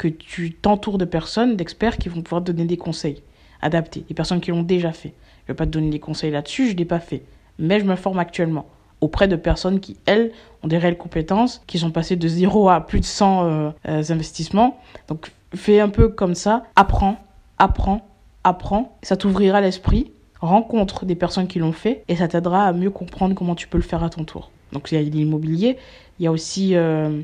que 0.00 0.08
tu 0.08 0.54
t'entoures 0.54 0.96
de 0.96 1.04
personnes, 1.04 1.56
d'experts 1.56 1.98
qui 1.98 2.08
vont 2.08 2.22
pouvoir 2.22 2.42
te 2.42 2.50
donner 2.50 2.64
des 2.64 2.78
conseils 2.78 3.22
adaptés, 3.60 4.02
des 4.08 4.14
personnes 4.14 4.40
qui 4.40 4.50
l'ont 4.50 4.62
déjà 4.62 4.92
fait. 4.92 5.12
Je 5.44 5.52
ne 5.52 5.54
vais 5.54 5.54
pas 5.54 5.66
te 5.66 5.70
donner 5.70 5.90
des 5.90 6.00
conseils 6.00 6.30
là-dessus, 6.30 6.68
je 6.68 6.72
ne 6.72 6.78
l'ai 6.78 6.86
pas 6.86 7.00
fait. 7.00 7.22
Mais 7.58 7.80
je 7.80 7.84
me 7.84 7.94
forme 7.96 8.18
actuellement 8.18 8.64
auprès 9.02 9.28
de 9.28 9.36
personnes 9.36 9.78
qui, 9.78 9.98
elles, 10.06 10.32
ont 10.62 10.68
des 10.68 10.78
réelles 10.78 10.96
compétences, 10.96 11.62
qui 11.66 11.78
sont 11.78 11.90
passées 11.90 12.16
de 12.16 12.28
0 12.28 12.70
à 12.70 12.86
plus 12.86 13.00
de 13.00 13.04
100 13.04 13.44
euh, 13.44 13.70
euh, 13.88 14.02
investissements. 14.08 14.80
Donc 15.08 15.32
fais 15.54 15.80
un 15.80 15.90
peu 15.90 16.08
comme 16.08 16.34
ça, 16.34 16.64
apprends, 16.76 17.18
apprends, 17.58 18.08
apprends, 18.42 18.96
ça 19.02 19.18
t'ouvrira 19.18 19.60
l'esprit 19.60 20.12
rencontre 20.40 21.04
des 21.04 21.16
personnes 21.16 21.46
qui 21.46 21.58
l'ont 21.58 21.72
fait 21.72 22.04
et 22.08 22.16
ça 22.16 22.26
t'aidera 22.26 22.64
à 22.64 22.72
mieux 22.72 22.90
comprendre 22.90 23.34
comment 23.34 23.54
tu 23.54 23.68
peux 23.68 23.76
le 23.76 23.84
faire 23.84 24.02
à 24.02 24.08
ton 24.08 24.24
tour. 24.24 24.50
Donc 24.72 24.90
il 24.90 24.94
y 24.94 24.98
a 24.98 25.02
l'immobilier, 25.02 25.76
il 26.18 26.24
y 26.24 26.26
a 26.26 26.32
aussi 26.32 26.74
euh, 26.74 27.20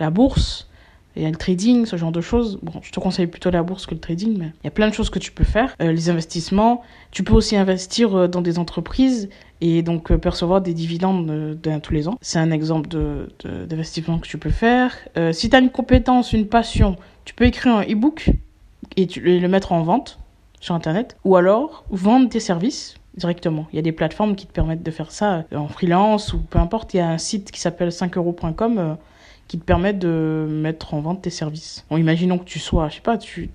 la 0.00 0.08
bourse, 0.08 0.68
il 1.16 1.22
y 1.22 1.26
a 1.26 1.30
le 1.30 1.36
trading, 1.36 1.86
ce 1.86 1.96
genre 1.96 2.12
de 2.12 2.20
choses. 2.20 2.58
Bon, 2.62 2.80
je 2.82 2.90
te 2.90 3.00
conseille 3.00 3.26
plutôt 3.26 3.50
la 3.50 3.62
bourse 3.62 3.86
que 3.86 3.94
le 3.94 4.00
trading, 4.00 4.36
mais 4.38 4.52
il 4.62 4.64
y 4.64 4.68
a 4.68 4.70
plein 4.70 4.88
de 4.88 4.94
choses 4.94 5.10
que 5.10 5.18
tu 5.18 5.32
peux 5.32 5.44
faire. 5.44 5.74
Euh, 5.80 5.92
les 5.92 6.10
investissements, 6.10 6.82
tu 7.10 7.22
peux 7.22 7.34
aussi 7.34 7.56
investir 7.56 8.14
euh, 8.14 8.28
dans 8.28 8.40
des 8.40 8.58
entreprises 8.58 9.28
et 9.60 9.82
donc 9.82 10.14
percevoir 10.16 10.60
des 10.60 10.74
dividendes 10.74 11.58
tous 11.82 11.94
les 11.94 12.08
ans. 12.08 12.18
C'est 12.20 12.38
un 12.38 12.50
exemple 12.50 12.88
d'investissement 12.88 14.16
de, 14.16 14.20
que 14.20 14.26
tu 14.26 14.36
peux 14.36 14.50
faire. 14.50 14.94
si 15.32 15.48
tu 15.48 15.56
as 15.56 15.60
une 15.60 15.70
compétence, 15.70 16.34
une 16.34 16.48
passion, 16.48 16.96
tu 17.24 17.32
peux 17.32 17.44
écrire 17.44 17.76
un 17.76 17.82
e-book 17.82 18.30
et, 18.96 19.06
le 19.16 19.48
mettre 19.48 19.72
en 19.72 19.82
vente 19.82 20.18
sur 20.60 20.74
Internet, 20.74 21.16
ou 21.24 21.36
alors 21.36 21.84
vendre 21.90 22.28
tes 22.28 22.40
services 22.40 22.96
directement. 23.16 23.66
Il 23.72 23.76
y 23.76 23.78
a 23.78 23.82
des 23.82 23.92
plateformes 23.92 24.34
qui 24.34 24.46
te 24.46 24.52
permettent 24.52 24.82
de 24.82 24.90
faire 24.90 25.10
ça 25.10 25.44
euh, 25.52 25.56
en 25.56 25.68
freelance 25.68 26.32
ou 26.32 26.38
peu 26.38 26.58
importe. 26.58 26.94
Il 26.94 26.98
y 26.98 27.00
a 27.00 27.08
un 27.08 27.18
site 27.18 27.50
qui 27.50 27.60
s'appelle 27.60 27.90
5euros.com 27.90 28.78
euh, 28.78 28.94
qui 29.48 29.58
te 29.58 29.64
permet 29.64 29.92
de 29.92 30.46
mettre 30.48 30.94
en 30.94 31.00
vente 31.00 31.22
tes 31.22 31.30
services. 31.30 31.84
Bon, 31.90 31.96
imaginons 31.96 32.38
que 32.38 32.44
tu 32.44 32.58
sois, 32.58 32.88
je 32.88 32.96
sais 32.96 33.00
pas, 33.00 33.18
tu, 33.18 33.50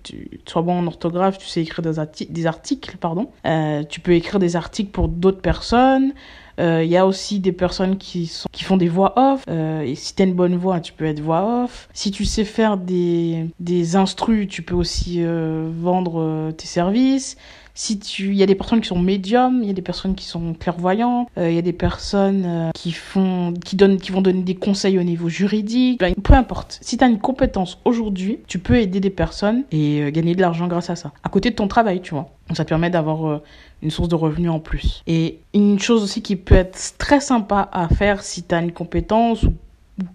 sois 0.45 0.61
bon 0.61 0.79
en 0.79 0.87
orthographe, 0.87 1.37
tu 1.37 1.47
sais 1.47 1.61
écrire 1.61 1.83
des, 1.83 2.45
articles, 2.47 2.97
pardon. 2.97 3.29
Euh, 3.45 3.83
tu 3.83 3.99
peux 3.99 4.13
écrire 4.13 4.39
des 4.39 4.55
articles 4.55 4.91
pour 4.91 5.07
d'autres 5.07 5.41
personnes. 5.41 6.13
Il 6.61 6.87
y 6.87 6.97
a 6.97 7.05
aussi 7.05 7.39
des 7.39 7.53
personnes 7.53 7.97
qui, 7.97 8.29
font 8.63 8.75
des 8.75 8.89
voix 8.89 9.13
off. 9.17 9.45
et 9.47 9.95
si 9.95 10.13
tu 10.13 10.21
as 10.21 10.25
une 10.25 10.33
bonne 10.33 10.57
voix, 10.57 10.81
tu 10.81 10.91
peux 10.91 11.05
être 11.05 11.21
voix 11.21 11.63
off. 11.63 11.87
Si 11.93 12.11
tu 12.11 12.25
sais 12.25 12.43
faire 12.43 12.75
des, 12.75 13.45
des 13.61 13.95
instrus, 13.95 14.49
tu 14.49 14.61
peux 14.61 14.75
aussi 14.75 15.23
vendre 15.23 16.51
tes 16.51 16.67
services 16.67 17.37
si 17.73 17.99
tu 17.99 18.31
il 18.31 18.35
y 18.35 18.43
a 18.43 18.45
des 18.45 18.55
personnes 18.55 18.81
qui 18.81 18.87
sont 18.87 18.99
médiums 18.99 19.59
il 19.61 19.67
y 19.67 19.71
a 19.71 19.73
des 19.73 19.81
personnes 19.81 20.15
qui 20.15 20.25
sont 20.25 20.53
clairvoyantes 20.53 21.27
euh, 21.37 21.49
il 21.49 21.55
y 21.55 21.59
a 21.59 21.61
des 21.61 21.73
personnes 21.73 22.43
euh, 22.45 22.71
qui 22.73 22.91
font 22.91 23.53
qui 23.63 23.75
donnent 23.75 23.97
qui 23.97 24.11
vont 24.11 24.21
donner 24.21 24.43
des 24.43 24.55
conseils 24.55 24.99
au 24.99 25.03
niveau 25.03 25.29
juridique 25.29 25.99
ben, 25.99 26.13
peu 26.15 26.33
importe. 26.33 26.79
Si 26.81 26.97
tu 26.97 27.03
as 27.03 27.07
une 27.07 27.19
compétence 27.19 27.79
aujourd'hui 27.85 28.39
tu 28.47 28.59
peux 28.59 28.75
aider 28.75 28.99
des 28.99 29.09
personnes 29.09 29.63
et 29.71 30.01
euh, 30.01 30.11
gagner 30.11 30.35
de 30.35 30.41
l'argent 30.41 30.67
grâce 30.67 30.89
à 30.89 30.95
ça. 30.95 31.11
À 31.23 31.29
côté 31.29 31.49
de 31.49 31.55
ton 31.55 31.67
travail 31.67 32.01
tu 32.01 32.13
vois. 32.13 32.29
Donc 32.47 32.57
ça 32.57 32.63
te 32.63 32.69
permet 32.69 32.89
d'avoir 32.89 33.41
une 33.83 33.91
source 33.91 34.09
de 34.09 34.15
revenus 34.15 34.49
en 34.49 34.59
plus. 34.59 35.03
Et 35.05 35.39
une 35.53 35.79
chose 35.79 36.03
aussi 36.03 36.23
qui 36.23 36.35
peut 36.35 36.55
être 36.55 36.95
très 36.97 37.19
sympa 37.19 37.69
à 37.71 37.87
faire 37.89 38.23
si 38.23 38.43
tu 38.43 38.55
as 38.55 38.59
une 38.59 38.71
compétence 38.71 39.45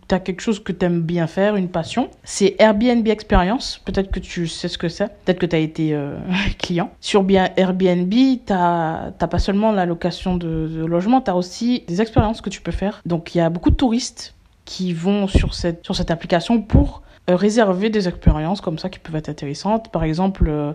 tu 0.09 0.14
as 0.14 0.20
quelque 0.20 0.40
chose 0.40 0.62
que 0.62 0.73
tu 0.73 0.85
aimes 0.85 1.03
bien 1.03 1.27
faire, 1.27 1.57
une 1.57 1.68
passion, 1.68 2.11
c'est 2.25 2.57
Airbnb 2.59 3.07
Experience. 3.07 3.81
Peut-être 3.85 4.11
que 4.11 4.20
tu 4.20 4.47
sais 4.47 4.68
ce 4.68 4.79
que 4.79 4.88
c'est. 4.88 5.09
Peut-être 5.25 5.38
que 5.38 5.47
tu 5.47 5.57
as 5.57 5.61
été 5.61 5.94
euh, 5.94 6.16
client. 6.59 6.90
Sur 7.01 7.23
bien 7.23 7.51
Airbnb, 7.57 8.11
tu 8.12 8.53
n'as 8.53 9.11
pas 9.11 9.38
seulement 9.38 9.73
la 9.73 9.87
location 9.87 10.37
de, 10.37 10.85
logement, 10.87 11.20
tu 11.20 11.31
as 11.31 11.37
aussi 11.37 11.85
des 11.88 12.01
expériences 12.01 12.40
que 12.40 12.51
tu 12.51 12.61
peux 12.61 12.73
faire. 12.73 13.01
Donc 13.07 13.35
il 13.35 13.38
y 13.38 13.40
a 13.40 13.51
beaucoup 13.51 13.70
de 13.70 13.77
touristes 13.77 14.35
qui 14.64 14.92
vont 14.92 15.27
sur 15.27 15.55
cette, 15.55 15.85
sur 15.85 15.94
cette 15.94 16.11
application 16.11 16.61
pour 16.61 17.03
euh, 17.29 17.37
réserver 17.37 17.90
des 17.90 18.09
expériences 18.09 18.61
comme 18.61 18.79
ça 18.79 18.88
qui 18.88 18.99
peuvent 18.99 19.16
être 19.16 19.29
intéressantes. 19.29 19.90
Par 19.90 20.05
exemple, 20.05 20.44
euh, 20.49 20.73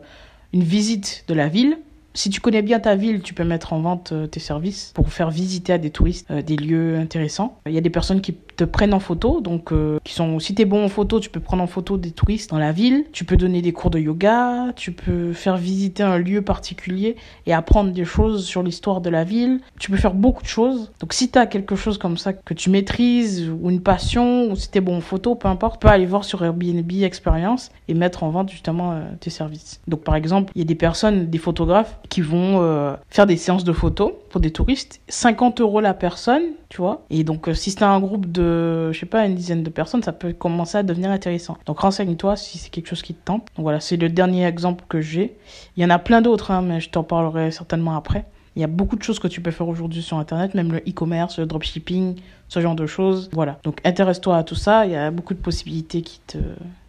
une 0.54 0.64
visite 0.64 1.26
de 1.28 1.34
la 1.34 1.48
ville 1.48 1.78
si 2.16 2.30
tu 2.30 2.42
connais 2.42 2.64
bien 2.64 2.80
ta 2.80 2.96
ville, 2.96 3.22
tu 3.22 3.34
peux 3.36 3.44
mettre 3.44 3.72
en 3.72 3.82
vente 3.82 4.14
tes 4.32 4.40
services 4.40 4.92
pour 4.96 5.14
faire 5.14 5.30
visiter 5.30 5.74
à 5.74 5.78
des 5.78 5.92
touristes 5.92 6.30
des 6.32 6.56
lieux 6.56 6.98
intéressants. 6.98 7.60
Il 7.68 7.72
y 7.72 7.78
a 7.78 7.82
des 7.82 7.92
personnes 7.92 8.20
qui 8.20 8.36
te 8.60 8.66
prennent 8.66 8.94
en 8.94 9.00
photo, 9.00 9.40
donc 9.40 9.72
euh, 9.72 10.00
qui 10.04 10.14
sont, 10.14 10.40
si 10.40 10.54
t'es 10.54 10.66
bon 10.66 10.84
en 10.84 10.90
photo, 10.90 11.22
tu 11.22 11.30
peux 11.30 11.40
prendre 11.40 11.64
en 11.64 11.68
photo 11.68 11.96
des 11.96 12.12
touristes 12.12 12.50
dans 12.50 12.60
la 12.60 12.74
ville. 12.74 13.06
Tu 13.14 13.24
peux 13.24 13.38
donner 13.38 13.62
des 13.62 13.72
cours 13.72 13.90
de 13.90 14.00
yoga, 14.00 14.74
tu 14.76 14.92
peux 14.92 15.32
faire 15.32 15.56
visiter 15.56 16.04
un 16.04 16.18
lieu 16.18 16.42
particulier 16.42 17.16
et 17.46 17.54
apprendre 17.54 17.92
des 17.92 18.04
choses 18.04 18.46
sur 18.46 18.62
l'histoire 18.62 19.00
de 19.00 19.10
la 19.10 19.24
ville. 19.24 19.62
Tu 19.80 19.90
peux 19.90 19.98
faire 19.98 20.14
beaucoup 20.14 20.44
de 20.44 20.48
choses. 20.48 20.92
Donc 21.00 21.14
si 21.14 21.30
t'as 21.30 21.46
quelque 21.46 21.78
chose 21.78 21.98
comme 21.98 22.18
ça 22.18 22.34
que 22.34 22.54
tu 22.54 22.70
maîtrises 22.70 23.50
ou 23.50 23.70
une 23.70 23.82
passion 23.82 24.52
ou 24.52 24.58
si 24.58 24.70
t'es 24.70 24.82
bon 24.82 24.98
en 24.98 25.02
photo, 25.02 25.36
peu 25.36 25.48
importe, 25.48 25.80
tu 25.80 25.88
peux 25.88 25.94
aller 25.94 26.06
voir 26.06 26.26
sur 26.26 26.44
Airbnb 26.44 26.92
Experience 26.92 27.72
et 27.88 27.94
mettre 27.94 28.24
en 28.24 28.30
vente 28.30 28.50
justement 28.50 29.00
tes 29.22 29.30
services. 29.30 29.80
Donc 29.88 30.02
par 30.02 30.16
exemple, 30.16 30.52
il 30.56 30.60
y 30.60 30.62
a 30.64 30.66
des 30.66 30.76
personnes, 30.76 31.30
des 31.30 31.38
photographes 31.38 31.98
qui 32.10 32.20
vont 32.20 32.62
euh, 32.62 32.96
faire 33.10 33.26
des 33.26 33.38
séances 33.38 33.64
de 33.64 33.72
photos 33.72 34.12
pour 34.30 34.42
des 34.42 34.52
touristes. 34.52 35.00
50 35.08 35.62
euros 35.62 35.80
la 35.80 35.94
personne, 35.94 36.44
tu 36.70 36.78
vois. 36.78 37.06
Et 37.10 37.24
donc, 37.24 37.48
euh, 37.48 37.54
si 37.54 37.72
c'est 37.72 37.84
un 37.84 38.00
groupe 38.00 38.32
de, 38.32 38.49
je 38.92 39.00
sais 39.00 39.06
pas, 39.06 39.26
une 39.26 39.36
dizaine 39.36 39.64
de 39.64 39.70
personnes, 39.70 40.04
ça 40.04 40.14
peut 40.14 40.34
commencer 40.34 40.78
à 40.78 40.84
devenir 40.84 41.12
intéressant. 41.12 41.58
Donc, 41.66 41.80
renseigne-toi 41.80 42.36
si 42.36 42.58
c'est 42.58 42.70
quelque 42.70 42.88
chose 42.88 43.02
qui 43.02 43.14
te 43.14 43.24
tente. 43.24 43.48
Donc, 43.56 43.64
voilà, 43.64 43.80
c'est 43.80 43.98
le 43.98 44.10
dernier 44.10 44.46
exemple 44.46 44.86
que 44.90 45.02
j'ai. 45.02 45.38
Il 45.78 45.84
y 45.84 45.86
en 45.86 45.90
a 45.90 46.00
plein 46.00 46.22
d'autres, 46.22 46.52
hein, 46.52 46.62
mais 46.62 46.80
je 46.80 46.90
t'en 46.90 47.04
parlerai 47.04 47.52
certainement 47.52 47.96
après. 47.96 48.26
Il 48.56 48.62
y 48.62 48.66
a 48.66 48.68
beaucoup 48.68 48.96
de 48.96 49.04
choses 49.04 49.20
que 49.20 49.28
tu 49.28 49.42
peux 49.42 49.52
faire 49.52 49.68
aujourd'hui 49.68 50.02
sur 50.02 50.18
Internet, 50.18 50.54
même 50.54 50.72
le 50.72 50.80
e-commerce, 50.80 51.40
le 51.40 51.46
dropshipping, 51.46 52.20
ce 52.48 52.60
genre 52.60 52.76
de 52.76 52.86
choses. 52.86 53.30
Voilà. 53.32 53.60
Donc 53.64 53.80
intéresse-toi 53.86 54.36
à 54.36 54.44
tout 54.44 54.56
ça. 54.56 54.86
Il 54.86 54.92
y 54.92 54.96
a 54.96 55.12
beaucoup 55.12 55.34
de 55.34 55.40
possibilités 55.40 56.02
qui 56.02 56.20
te 56.28 56.38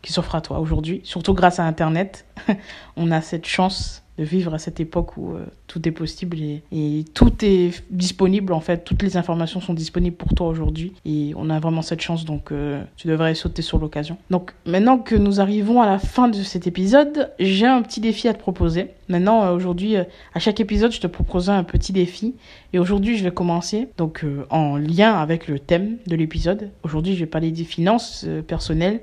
qui 0.02 0.12
s'offrent 0.12 0.34
à 0.34 0.40
toi 0.40 0.58
aujourd'hui. 0.58 1.00
Surtout 1.04 1.34
grâce 1.34 1.60
à 1.60 1.64
Internet, 1.64 2.26
on 2.96 3.10
a 3.10 3.20
cette 3.20 3.46
chance 3.46 4.02
de 4.20 4.24
vivre 4.26 4.52
à 4.52 4.58
cette 4.58 4.80
époque 4.80 5.16
où 5.16 5.32
euh, 5.32 5.46
tout 5.66 5.88
est 5.88 5.92
possible 5.92 6.36
et, 6.72 7.04
tout 7.14 7.32
est 7.42 7.82
disponible 7.90 8.52
en 8.52 8.60
fait. 8.60 8.84
Toutes 8.84 9.02
les 9.02 9.16
informations 9.16 9.62
sont 9.62 9.72
disponibles 9.72 10.16
pour 10.16 10.34
toi 10.34 10.48
aujourd'hui 10.48 10.92
et 11.06 11.32
on 11.36 11.48
a 11.48 11.58
vraiment 11.58 11.80
cette 11.80 12.02
chance 12.02 12.26
donc 12.26 12.52
euh, 12.52 12.82
tu 12.96 13.08
devrais 13.08 13.34
sauter 13.34 13.62
sur 13.62 13.78
l'occasion. 13.78 14.18
Donc 14.28 14.52
maintenant 14.66 14.98
que 14.98 15.14
nous 15.14 15.40
arrivons 15.40 15.80
à 15.80 15.86
la 15.86 15.98
fin 15.98 16.28
de 16.28 16.42
cet 16.42 16.66
épisode, 16.66 17.32
j'ai 17.38 17.66
un 17.66 17.80
petit 17.80 18.00
défi 18.00 18.28
à 18.28 18.34
te 18.34 18.38
proposer. 18.38 18.88
Maintenant 19.08 19.42
euh, 19.42 19.54
aujourd'hui, 19.54 19.96
à 19.96 20.38
chaque 20.38 20.60
épisode, 20.60 20.92
je 20.92 21.00
te 21.00 21.06
proposerai 21.06 21.56
un 21.56 21.64
petit 21.64 21.94
défi 21.94 22.34
et 22.74 22.78
aujourd'hui 22.78 23.16
je 23.16 23.24
vais 23.24 23.32
commencer 23.32 23.88
donc 23.96 24.26
en 24.50 24.76
lien 24.76 25.14
avec 25.14 25.48
le 25.48 25.58
thème 25.58 25.96
de 26.06 26.14
l'épisode. 26.14 26.70
Aujourd'hui 26.82 27.14
je 27.14 27.20
vais 27.20 27.26
parler 27.26 27.52
des 27.52 27.64
finances 27.64 28.26
personnelles 28.46 29.00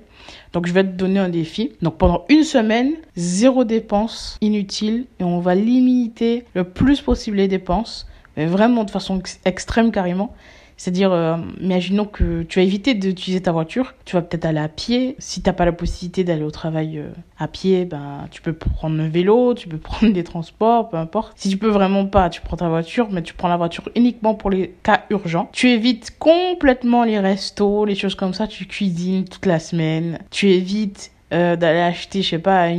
donc 0.57 0.65
je 0.65 0.73
vais 0.73 0.83
te 0.83 0.89
donner 0.89 1.19
un 1.19 1.29
défi. 1.29 1.73
Donc 1.83 1.99
pendant 1.99 2.25
une 2.29 2.41
semaine, 2.41 2.93
zéro 3.15 3.63
dépense 3.63 4.39
inutile 4.41 5.05
et 5.19 5.23
on 5.23 5.39
va 5.39 5.53
limiter 5.53 6.45
le 6.55 6.63
plus 6.63 6.99
possible 6.99 7.37
les 7.37 7.47
dépenses, 7.47 8.07
mais 8.35 8.47
vraiment 8.47 8.83
de 8.83 8.89
façon 8.89 9.21
extrême 9.45 9.91
carrément. 9.91 10.33
C'est-à-dire, 10.77 11.11
euh, 11.11 11.37
imaginons 11.59 12.05
que 12.05 12.43
tu 12.43 12.59
vas 12.59 12.63
éviter 12.63 12.93
d'utiliser 12.93 13.41
ta 13.41 13.51
voiture, 13.51 13.95
tu 14.05 14.15
vas 14.15 14.21
peut-être 14.21 14.45
aller 14.45 14.59
à 14.59 14.69
pied. 14.69 15.15
Si 15.17 15.41
tu 15.41 15.49
n'as 15.49 15.53
pas 15.53 15.65
la 15.65 15.71
possibilité 15.71 16.23
d'aller 16.23 16.43
au 16.43 16.51
travail 16.51 16.99
euh, 16.99 17.09
à 17.39 17.47
pied, 17.47 17.85
ben, 17.85 18.27
tu 18.29 18.41
peux 18.41 18.53
prendre 18.53 19.01
un 19.01 19.09
vélo, 19.09 19.55
tu 19.55 19.67
peux 19.67 19.77
prendre 19.79 20.13
des 20.13 20.23
transports, 20.23 20.89
peu 20.89 20.97
importe. 20.97 21.33
Si 21.35 21.49
tu 21.49 21.57
peux 21.57 21.69
vraiment 21.69 22.05
pas, 22.05 22.29
tu 22.29 22.41
prends 22.41 22.57
ta 22.57 22.69
voiture, 22.69 23.07
mais 23.11 23.23
tu 23.23 23.33
prends 23.33 23.47
la 23.47 23.57
voiture 23.57 23.89
uniquement 23.95 24.35
pour 24.35 24.51
les 24.51 24.75
cas 24.83 25.03
urgents. 25.09 25.49
Tu 25.51 25.69
évites 25.69 26.17
complètement 26.19 27.03
les 27.03 27.19
restos, 27.19 27.85
les 27.85 27.95
choses 27.95 28.15
comme 28.15 28.33
ça, 28.33 28.47
tu 28.47 28.65
cuisines 28.65 29.25
toute 29.25 29.47
la 29.47 29.59
semaine. 29.59 30.19
Tu 30.29 30.49
évites 30.49 31.11
euh, 31.33 31.55
d'aller 31.55 31.79
acheter, 31.79 32.21
je 32.21 32.29
sais 32.29 32.39
pas, 32.39 32.69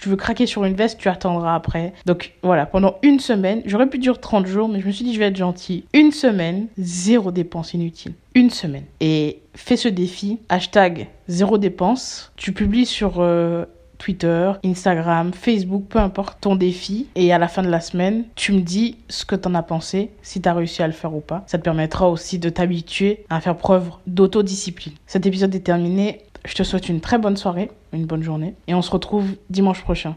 tu 0.00 0.08
veux 0.08 0.16
craquer 0.16 0.46
sur 0.46 0.64
une 0.64 0.74
veste, 0.74 0.98
tu 0.98 1.08
attendras 1.08 1.54
après. 1.54 1.92
Donc 2.06 2.32
voilà, 2.42 2.66
pendant 2.66 2.96
une 3.02 3.20
semaine, 3.20 3.62
j'aurais 3.66 3.88
pu 3.88 3.98
durer 3.98 4.18
30 4.18 4.46
jours, 4.46 4.68
mais 4.68 4.80
je 4.80 4.86
me 4.86 4.92
suis 4.92 5.04
dit, 5.04 5.14
je 5.14 5.18
vais 5.18 5.26
être 5.26 5.36
gentil. 5.36 5.84
Une 5.92 6.12
semaine, 6.12 6.66
zéro 6.78 7.30
dépense 7.30 7.74
inutile. 7.74 8.12
Une 8.34 8.50
semaine. 8.50 8.84
Et 9.00 9.40
fais 9.54 9.76
ce 9.76 9.88
défi, 9.88 10.38
hashtag 10.48 11.08
zéro 11.28 11.58
dépense. 11.58 12.32
Tu 12.36 12.52
publies 12.52 12.86
sur... 12.86 13.16
Euh, 13.18 13.64
Twitter, 14.00 14.52
Instagram, 14.64 15.32
Facebook, 15.32 15.84
peu 15.88 15.98
importe 15.98 16.38
ton 16.40 16.56
défi. 16.56 17.06
Et 17.14 17.32
à 17.32 17.38
la 17.38 17.46
fin 17.46 17.62
de 17.62 17.68
la 17.68 17.80
semaine, 17.80 18.24
tu 18.34 18.52
me 18.52 18.60
dis 18.60 18.96
ce 19.08 19.24
que 19.24 19.36
t'en 19.36 19.54
as 19.54 19.62
pensé, 19.62 20.10
si 20.22 20.40
t'as 20.40 20.54
réussi 20.54 20.82
à 20.82 20.86
le 20.86 20.94
faire 20.94 21.14
ou 21.14 21.20
pas. 21.20 21.44
Ça 21.46 21.58
te 21.58 21.62
permettra 21.62 22.08
aussi 22.08 22.38
de 22.38 22.48
t'habituer 22.48 23.24
à 23.28 23.40
faire 23.40 23.56
preuve 23.56 23.90
d'autodiscipline. 24.06 24.94
Cet 25.06 25.26
épisode 25.26 25.54
est 25.54 25.60
terminé. 25.60 26.22
Je 26.44 26.54
te 26.54 26.62
souhaite 26.62 26.88
une 26.88 27.00
très 27.00 27.18
bonne 27.18 27.36
soirée, 27.36 27.70
une 27.92 28.06
bonne 28.06 28.22
journée. 28.22 28.54
Et 28.66 28.74
on 28.74 28.82
se 28.82 28.90
retrouve 28.90 29.36
dimanche 29.50 29.82
prochain. 29.82 30.16